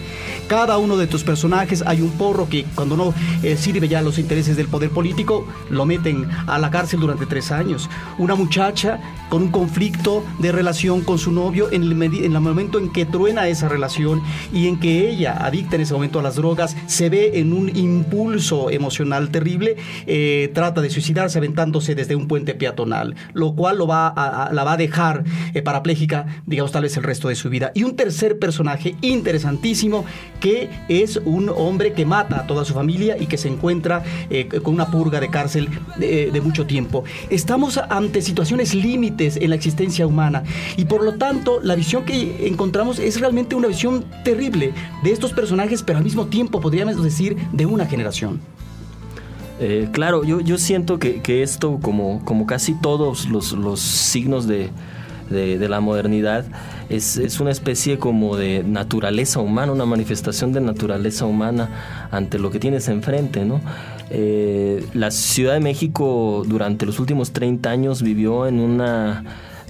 [0.48, 3.14] Cada uno de tus personajes hay un porro que cuando no
[3.44, 7.28] eh, sirve ya a los intereses del poder político, lo meten a la cárcel durante
[7.28, 7.88] tres años.
[8.18, 12.40] Una muchacha con un conflicto de relación con su novio en el, medi- en el
[12.40, 16.24] momento en que truena esa relación y en que ella, adicta en ese momento a
[16.24, 19.76] las drogas, se ve en un impulso emocional terrible,
[20.08, 24.64] eh, trata de suicidarse aventándose desde un puente peatonal, lo cual lo va a- la
[24.64, 27.72] va a dejar eh, parapléjica, digamos, tal vez el resto de su vida.
[27.74, 30.06] Y un tercer personaje interesantísimo
[30.40, 34.48] que es un hombre que mata a toda su familia y que se encuentra eh,
[34.64, 37.04] con una purga de cárcel de, de mucho tiempo.
[37.30, 40.44] Estamos ante situaciones límites en la existencia humana
[40.78, 45.34] y por lo tanto la visión que encontramos es realmente una visión terrible de estos
[45.34, 48.40] personajes, pero al mismo tiempo podríamos decir de una generación.
[49.60, 54.48] Eh, claro, yo, yo siento que, que esto, como, como casi todos los, los signos
[54.48, 54.70] de,
[55.30, 56.46] de- la modernidad,
[56.90, 62.52] es, es una especie como de naturaleza humana, una manifestación de naturaleza humana ante lo
[62.52, 63.60] que tienes enfrente, ¿no?
[64.10, 69.24] Eh, la Ciudad de México durante los últimos 30 años vivió en una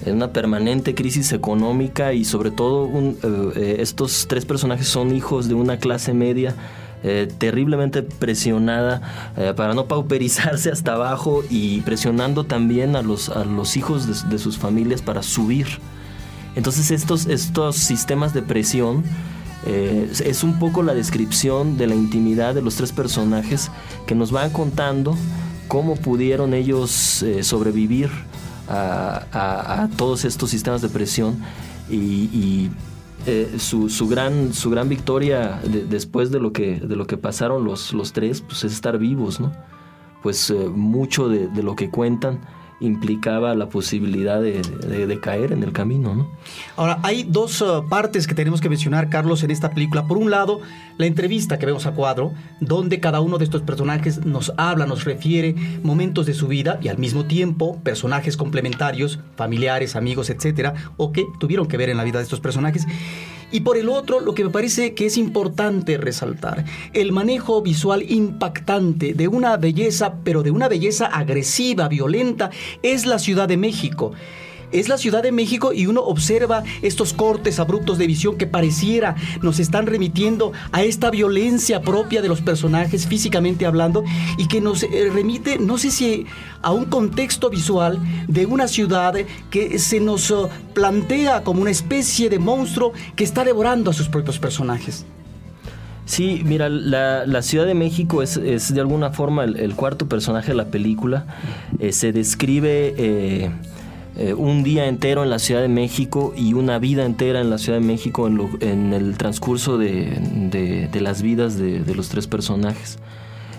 [0.06, 3.18] en una permanente crisis económica y sobre todo un-
[3.56, 6.54] eh, estos tres personajes son hijos de una clase media
[7.02, 9.00] eh, terriblemente presionada
[9.36, 14.28] eh, para no pauperizarse hasta abajo y presionando también a los, a los hijos de,
[14.30, 15.66] de sus familias para subir.
[16.56, 19.04] Entonces estos, estos sistemas de presión
[19.66, 23.70] eh, es- un poco la descripción de la intimidad de los tres personajes
[24.06, 25.16] que nos van contando
[25.68, 28.08] cómo pudieron ellos eh, sobrevivir
[28.68, 31.36] a, a- a todos estos sistemas de presión
[31.90, 32.70] y, y,
[33.26, 37.16] eh, su, su gran, su gran victoria de- después de lo que, de lo que
[37.16, 39.52] pasaron los, los tres pues es estar vivos, ¿no?
[40.22, 42.40] Pues eh, mucho de, de lo que cuentan
[42.80, 46.30] implicaba la posibilidad de, de- caer en el camino, ¿no?
[46.76, 50.06] Ahora, hay dos uh, partes que tenemos que mencionar, Carlos, en esta película.
[50.06, 50.60] Por un lado,
[50.96, 55.04] la entrevista que vemos a cuadro, donde cada uno de estos personajes nos habla, nos
[55.04, 61.10] refiere momentos de su vida y al mismo tiempo personajes complementarios, familiares, amigos, etcétera, o
[61.10, 62.86] que tuvieron que ver en la vida de estos personajes.
[63.50, 68.04] Y por el otro, lo que me parece que es importante resaltar, el manejo visual
[68.10, 72.50] impactante de una belleza, pero de una belleza agresiva, violenta,
[72.82, 74.12] es la Ciudad de México
[74.72, 79.16] es la Ciudad de México y uno observa estos cortes abruptos de visión que pareciera
[79.42, 84.04] nos están remitiendo a esta violencia propia de los personajes físicamente hablando
[84.36, 86.26] y que nos eh, remite, no sé si
[86.62, 89.14] a un contexto visual de una ciudad
[89.50, 94.08] que se nos uh, plantea como una especie de monstruo que está devorando a sus
[94.08, 95.04] propios personajes.
[96.08, 98.34] Sí, mira, la, Ciudad de México es,
[98.74, 101.26] de alguna forma el, cuarto personaje de la película.
[101.78, 103.50] Eh, se describe eh,
[104.18, 107.58] eh, un día entero en la Ciudad de México y una vida entera en la
[107.58, 112.98] Ciudad de México en, el transcurso de, las vidas de, los tres personajes.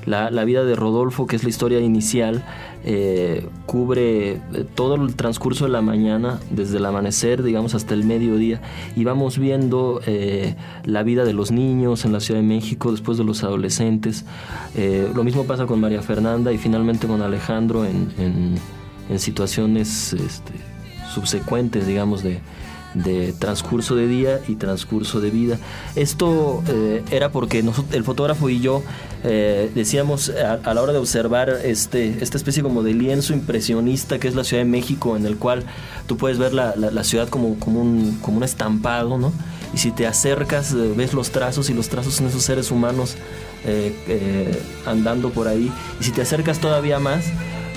[0.06, 2.44] La, vida de Rodolfo, que es la historia inicial,
[2.84, 4.40] eh, cubre eh,
[4.76, 8.62] todo el transcurso de la mañana, desde el amanecer, digamos, hasta el mediodía,
[8.98, 10.02] y vamos viendo
[10.84, 14.26] la vida de los niños en la Ciudad de México, después de los adolescentes.
[15.16, 18.79] lo mismo pasa con María Fernanda y finalmente con Alejandro en en
[19.18, 20.54] situaciones este,
[21.14, 22.42] subsecuentes, digamos, de,
[23.38, 25.60] transcurso de día y transcurso de vida.
[25.96, 28.82] Esto eh, era porque nosotros, el fotógrafo y yo
[29.24, 34.28] eh, decíamos a, la hora de observar este, esta especie como de lienzo impresionista que
[34.28, 35.66] es la Ciudad de México, en el cual
[36.08, 39.32] tú puedes ver la, ciudad como, como, un, como un estampado, ¿no?
[39.72, 43.16] Y si te acercas, eh, ves los trazos y los trazos son esos seres humanos
[44.88, 45.72] andando por ahí.
[46.00, 47.26] Y si te acercas todavía más,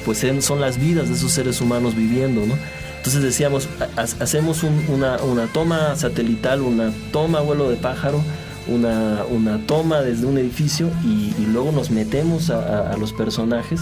[0.05, 2.55] pues son las vidas de esos seres humanos viviendo, ¿no?
[3.03, 5.18] Entonces decíamos, hacemos una,
[5.53, 8.22] toma satelital, una toma vuelo de pájaro,
[8.68, 9.24] una,
[9.66, 13.80] toma desde un edificio y, luego nos metemos a, los personajes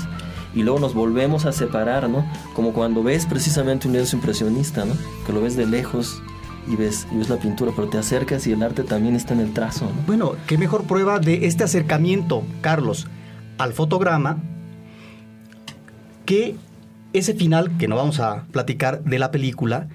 [0.55, 2.25] y luego nos volvemos a separar, ¿no?
[2.55, 4.95] Como cuando ves precisamente un lienzo impresionista, ¿no?
[5.27, 6.23] Que lo ves de lejos
[6.67, 9.41] y ves, y ves la pintura, pero te acercas y el arte también está en
[9.41, 9.85] el trazo.
[9.85, 9.93] ¿no?
[10.07, 13.07] Bueno, qué mejor prueba de este acercamiento, Carlos,
[13.59, 14.39] al fotograma
[16.25, 16.57] que
[17.13, 19.89] ese final, que no vamos a platicar de la película,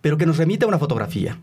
[0.00, 1.38] pero que nos remite a una fotografía.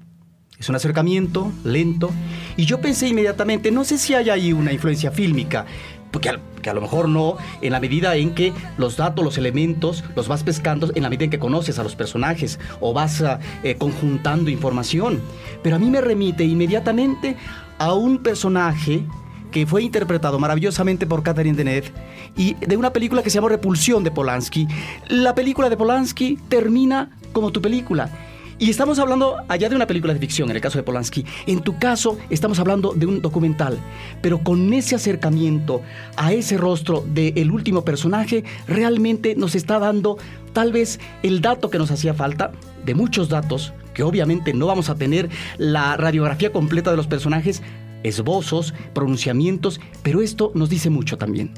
[0.60, 2.12] Es un acercamiento lento.
[2.56, 5.66] Y yo pensé inmediatamente, no sé si hay ahí una influencia fílmica,
[6.12, 9.38] porque a, que a lo mejor no, en la medida en que los datos, los
[9.38, 13.22] elementos, los vas pescando, en la medida en que conoces a los personajes o vas
[13.22, 15.22] ah, eh, conjuntando información.
[15.62, 17.36] Pero a mí me remite inmediatamente
[17.78, 19.04] a un personaje
[19.56, 21.90] que fue interpretado maravillosamente por Catherine Deneuve
[22.36, 24.68] y de una película que se llama Repulsión de Polanski.
[25.08, 28.10] La película de Polanski termina como tu película.
[28.60, 31.26] Y estamos hablando allá de una película de ficción, en el caso de Polanski.
[31.48, 33.80] En tu caso, estamos hablando de un documental.
[34.22, 35.82] Pero con ese acercamiento
[36.18, 40.18] a ese rostro del último personaje, realmente nos está dando
[40.52, 42.52] tal vez el dato que nos hacía falta,
[42.84, 47.64] de muchos datos, que obviamente no vamos a tener la radiografía completa de los personajes,
[48.04, 51.52] esbozos, pronunciamientos, pero esto nos dice mucho también.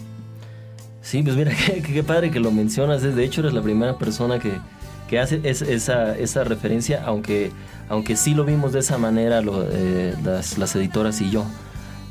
[1.01, 1.53] Sí, pues mira,
[1.85, 3.01] qué, padre que lo mencionas.
[3.01, 7.51] De hecho, eres la primera persona que, hace esa, referencia, aunque,
[7.87, 11.45] aunque sí lo vimos de esa manera eh, las, editoras y yo.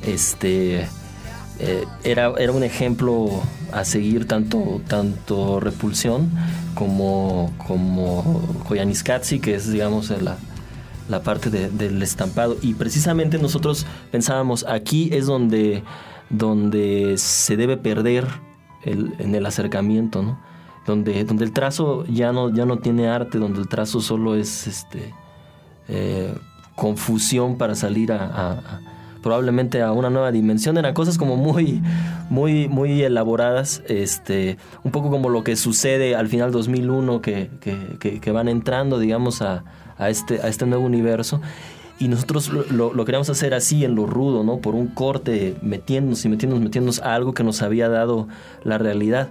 [0.02, 0.86] Este,
[1.58, 6.30] eh, era, era un ejemplo a seguir tanto, tanto Repulsión
[6.74, 8.64] como, como
[9.40, 10.38] que es, digamos, la,
[11.08, 12.56] la parte del estampado.
[12.62, 15.82] Y precisamente nosotros pensábamos, aquí es donde,
[16.30, 18.26] donde se debe perder
[18.82, 20.38] el, en el acercamiento, ¿no?
[20.86, 24.68] Donde, donde el trazo ya no, ya no tiene arte, donde el trazo solo es
[24.68, 25.12] este,
[25.88, 26.32] eh,
[26.76, 28.80] confusión para salir a,
[29.20, 30.78] probablemente a una nueva dimensión.
[30.78, 31.82] Eran cosas como muy,
[32.30, 38.20] muy, muy elaboradas, este, un poco como lo que sucede al final 2001, que, que,
[38.20, 39.64] que van entrando, digamos, a,
[39.98, 41.40] a este, a este nuevo universo.
[41.98, 44.58] Y nosotros lo, lo, queríamos hacer así, en lo rudo, ¿no?
[44.58, 48.28] Por un corte, metiéndonos y metiéndonos, metiéndonos a algo que nos había dado
[48.64, 49.30] la realidad.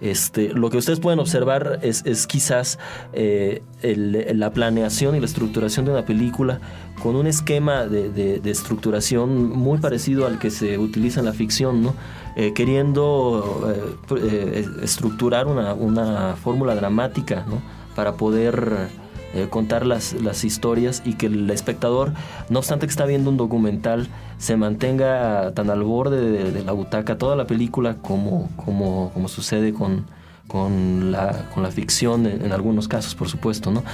[0.00, 2.78] Este, lo que ustedes pueden observar es, es quizás
[3.14, 6.60] eh, la planeación y la estructuración de una película
[7.02, 11.82] con un esquema de, de, estructuración muy parecido al que se utiliza en la ficción,
[11.82, 11.94] ¿no?
[12.36, 13.74] Eh, queriendo
[14.20, 17.62] eh, estructurar una, una fórmula dramática ¿no?
[17.94, 18.88] para poder
[19.36, 22.12] eh, contar las, las, historias y que el espectador,
[22.48, 24.08] no obstante que está viendo un documental,
[24.38, 29.74] se mantenga tan al borde de, la butaca toda la película como, como, como sucede
[29.74, 30.06] con,
[30.48, 33.70] con, la, con la ficción en, algunos casos, por supuesto.
[33.70, 33.84] ¿no?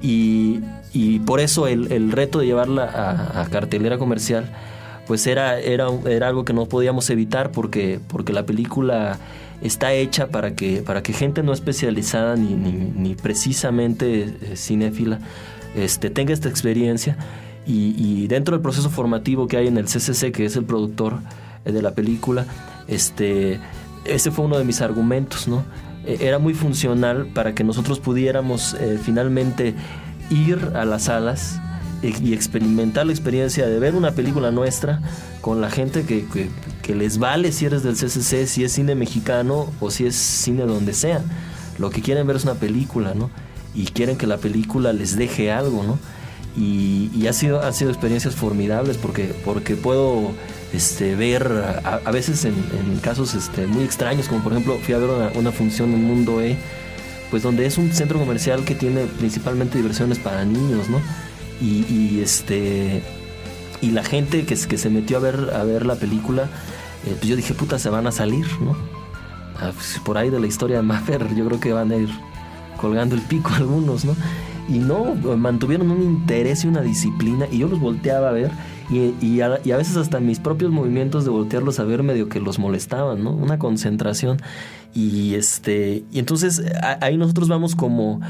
[0.00, 0.60] Y,
[0.92, 4.50] y por eso el, el, reto de llevarla a, a cartelera comercial
[5.06, 9.18] pues era, era, era algo que no podíamos evitar porque, porque la película
[9.62, 15.20] está hecha para que, para que gente no especializada ni, ni, precisamente eh, cinéfila
[15.74, 17.16] este, tenga esta experiencia
[17.66, 21.20] Y, dentro del proceso formativo que hay en el CCC, que es el productor
[21.64, 22.44] eh, de la película,
[22.88, 23.60] este,
[24.04, 25.64] ese fue uno de mis argumentos, ¿no?
[26.04, 29.74] Eh, Era muy funcional para que nosotros pudiéramos eh, finalmente
[30.30, 31.60] ir a las salas
[32.02, 35.00] y experimentar la experiencia de ver una película nuestra
[35.40, 36.26] con la gente que,
[36.82, 40.64] que- les vale si eres del CCC, si es cine mexicano o si es cine
[40.64, 41.22] donde sea.
[41.78, 43.30] Lo que quieren ver es una película, ¿no?
[43.74, 45.98] Y quieren que la película les deje algo, ¿no?
[46.54, 50.32] Y, y ha sido, han sido experiencias formidables porque, porque puedo
[50.74, 51.50] este, ver
[51.84, 55.30] a, veces en, en casos este, muy extraños, como por ejemplo fui a ver una,
[55.34, 56.58] una función en Mundo E,
[57.30, 61.00] pues donde es un centro comercial que tiene principalmente diversiones para niños, ¿no?
[61.62, 63.02] Y, este
[63.80, 66.44] y la gente que, se metió a ver a ver la película,
[67.06, 68.76] eh, pues yo dije, puta, se van a salir, ¿no?
[69.60, 72.08] Ah, pues, por ahí de la historia de Maffer, yo creo que van a ir
[72.76, 74.16] colgando el pico algunos, ¿no?
[74.68, 78.50] Y no, mantuvieron un interés y una disciplina y yo los volteaba a ver
[78.90, 82.58] y, y a, veces hasta mis propios movimientos de voltearlos a ver medio que los
[82.58, 83.32] molestaban, ¿no?
[83.32, 84.40] Una concentración
[84.94, 86.62] y este y entonces
[87.00, 88.20] ahí nosotros vamos como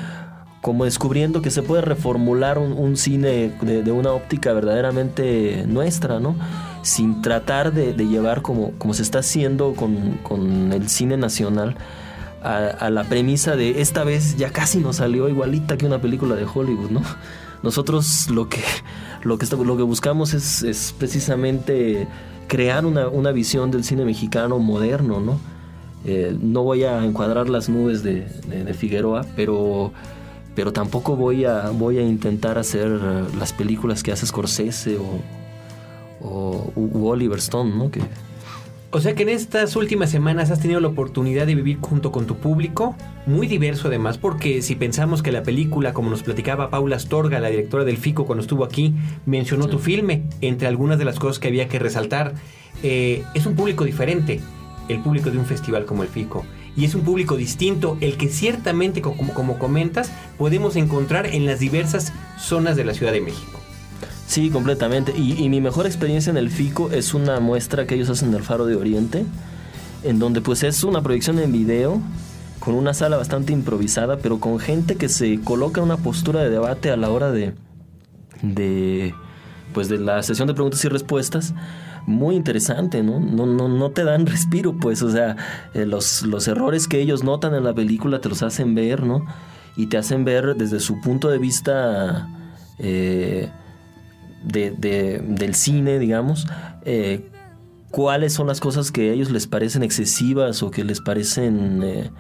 [0.63, 6.21] como descubriendo que se puede reformular un, un cine de, de una óptica verdaderamente nuestra,
[6.21, 6.37] ¿no?
[6.83, 11.77] Sin tratar de, de llevar como, como se está haciendo con, con el cine nacional
[12.43, 16.35] a, a la premisa de esta vez ya casi nos salió igualita que una película
[16.37, 17.03] de Hollywood, ¿no?
[17.63, 18.61] Nosotros lo que,
[19.23, 22.09] lo que, lo que buscamos es, es precisamente
[22.49, 25.39] crear una, una visión del cine mexicano moderno, ¿no?
[26.05, 29.93] Eh, no voy a encuadrar las nubes de- de Figueroa, pero,
[30.55, 35.21] pero tampoco voy a, voy a intentar hacer eh, las películas que hace Scorsese o,
[36.21, 37.91] o u Oliver Stone, ¿no?
[37.91, 38.01] Que,
[38.91, 42.27] O sea que en estas últimas semanas has tenido la oportunidad de vivir junto con
[42.27, 42.95] tu público,
[43.25, 47.49] muy diverso además, porque si pensamos que la película, como nos platicaba Paula Astorga, la
[47.49, 48.95] directora del FICO cuando estuvo aquí,
[49.25, 52.35] mencionó tu filme, entre algunas de las cosas que había que resaltar,
[52.83, 54.41] eh, es un público diferente,
[54.89, 56.45] el público de un festival como el FICO.
[56.77, 61.45] Y es un público distinto, el que ciertamente, co- como, como comentas, podemos encontrar en
[61.45, 63.61] las diversas zonas de la Ciudad de México.
[64.27, 65.13] Sí, completamente.
[65.17, 68.37] Y, y mi mejor experiencia en el FICO es una muestra que ellos hacen en
[68.37, 69.27] el Faro de Oriente,
[70.05, 72.01] en donde pues es una proyección en video,
[72.59, 76.49] con una sala bastante improvisada, pero con gente que se coloca en una postura de
[76.49, 77.53] debate a la hora de,
[78.41, 79.15] de
[79.75, 81.55] pues de la sesión de preguntas y respuestas
[82.07, 83.21] muy interesante, ¿no?
[83.21, 85.37] No, no, no te dan respiro, pues, o sea,
[85.75, 89.25] eh, los, los errores que ellos notan en la película te los hacen ver, ¿no?
[89.77, 92.29] Y te hacen ver desde su punto de vista
[92.79, 93.49] eh,
[94.45, 96.47] de, de- del cine, digamos,
[96.85, 97.29] eh,
[97.91, 102.11] cuáles son las cosas que a ellos les parecen excesivas o que les parecen, eh,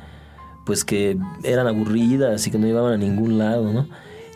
[0.64, 3.86] pues, que eran aburridas y que no llevaban a ningún lado, ¿no?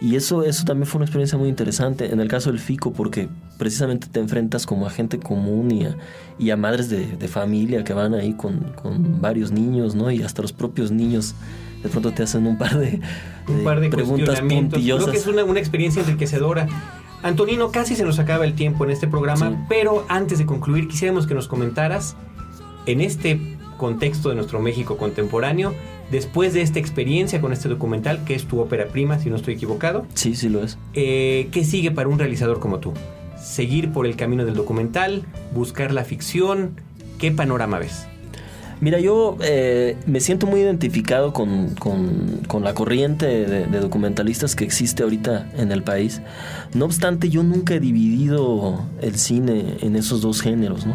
[0.01, 3.29] Y eso, eso también fue una experiencia muy interesante en el caso del FICO, porque
[3.57, 5.97] precisamente te enfrentas como a gente común y a,
[6.39, 10.11] y a madres de, de familia que van ahí con, con varios niños, ¿no?
[10.11, 11.35] Y hasta los propios niños
[11.83, 13.01] de pronto te hacen un par de,
[13.49, 14.83] un par de preguntas cuestionamientos.
[14.83, 15.11] Creo puntillosas.
[15.11, 16.69] que es una, una experiencia enriquecedora.
[17.23, 21.27] Antonino, casi se nos acaba el tiempo en este programa, pero antes de concluir quisiéramos
[21.27, 22.17] que nos comentaras
[22.85, 25.75] en este contexto de nuestro México contemporáneo,
[26.11, 29.55] después de esta experiencia con este documental, que es tu ópera prima, si no estoy
[29.55, 30.79] equivocado, Sí, sí lo es.
[30.95, 32.93] eh, ¿qué sigue para un realizador como tú?
[33.41, 35.23] ¿Seguir por el camino del documental?
[35.55, 36.81] ¿Buscar la ficción?
[37.19, 38.07] ¿Qué panorama ves?
[38.79, 44.55] Mira, yo eh, me siento muy identificado con, con- con la corriente de, de documentalistas
[44.55, 46.21] que existe ahorita en el país.
[46.75, 50.95] No obstante, yo nunca he dividido el cine en esos dos géneros, ¿no?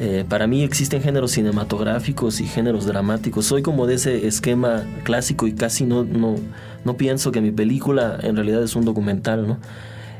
[0.00, 3.46] Eh, para mí existen géneros cinematográficos y géneros dramáticos.
[3.46, 6.36] Soy como de ese esquema clásico y casi no, no,
[6.84, 9.58] no pienso que mi película en realidad es un documental, ¿no?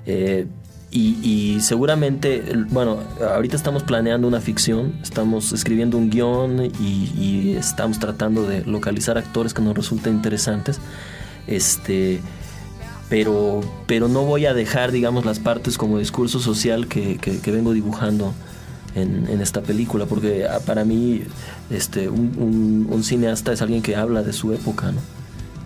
[0.07, 0.47] Eh,
[0.91, 8.49] y, seguramente, bueno, ahorita estamos planeando una ficción, estamos escribiendo un guion y, estamos tratando
[8.49, 10.81] de localizar actores que nos resulten interesantes.
[11.47, 12.21] Este,
[13.11, 17.75] pero, pero no voy a dejar, digamos, las partes como discurso social que- que vengo
[17.75, 18.33] dibujando
[18.95, 21.23] en, en esta película, porque ah, para mí
[21.71, 25.01] este, un, un- un cineasta es alguien que habla de su época, ¿no?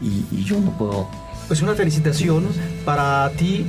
[0.00, 1.08] Y, y yo no puedo
[1.48, 2.44] Pues una felicitación
[2.84, 3.64] para ti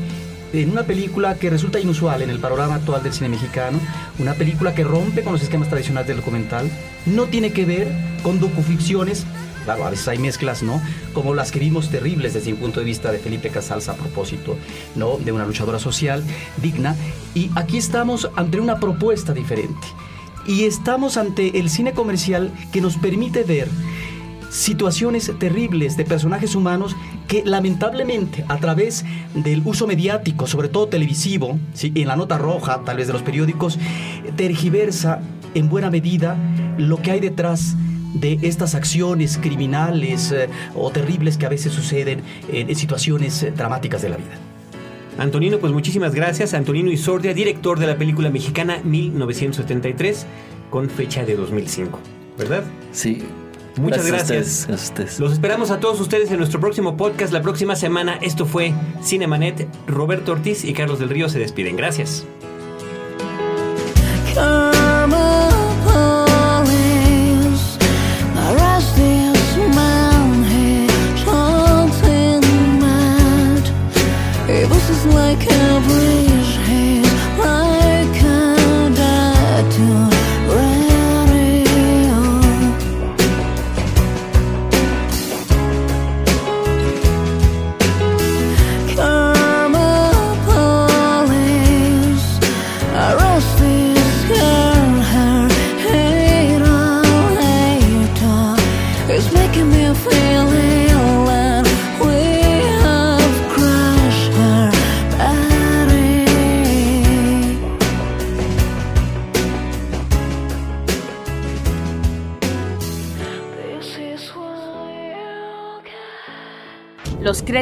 [0.52, 3.80] en una película que resulta inusual en el panorama actual del cine mexicano,
[4.20, 6.70] una película que rompe con los esquemas tradicionales del documental,
[7.08, 7.88] no tiene que ver
[8.22, 9.26] con docuficciones,
[9.64, 10.82] claro, a veces hay mezclas, ¿no?
[11.14, 14.58] Como las que vimos terribles desde un punto de vista de Felipe Casals a propósito,
[14.96, 15.18] ¿no?
[15.18, 16.24] De una luchadora social
[16.62, 16.96] digna.
[17.34, 19.88] Y aquí estamos ante una propuesta diferente.
[20.46, 23.70] Y estamos ante el cine comercial que nos permite ver
[24.54, 26.96] situaciones terribles de personajes humanos
[27.28, 29.04] que lamentablemente a través
[29.34, 33.80] del uso mediático, sobre todo televisivo, en la nota roja tal vez de los periódicos,
[34.36, 35.22] tergiversa
[35.56, 36.38] en buena medida
[36.78, 37.76] lo que hay detrás
[38.14, 43.52] de estas acciones criminales eh, o terribles que a veces suceden en, en situaciones eh,
[43.52, 44.38] dramáticas de la vida.
[45.18, 46.54] Antonino, pues muchísimas gracias.
[46.54, 50.26] Antonino Isordia, director de la película mexicana 1973,
[50.70, 52.00] con fecha de 2005.
[52.38, 52.64] ¿Verdad?
[52.92, 53.24] Sí.
[53.76, 54.48] Muchas Gracias a gracias.
[54.48, 55.20] ustedes, gracias a ustedes.
[55.20, 58.20] Los esperamos a todos ustedes en nuestro próximo podcast la próxima semana.
[58.22, 59.68] Esto fue Cinemanet.
[59.88, 61.76] Roberto Ortiz y Carlos del Río se despiden.
[61.76, 62.26] Gracias.
[75.06, 75.40] Like
[75.84, 76.23] breeze.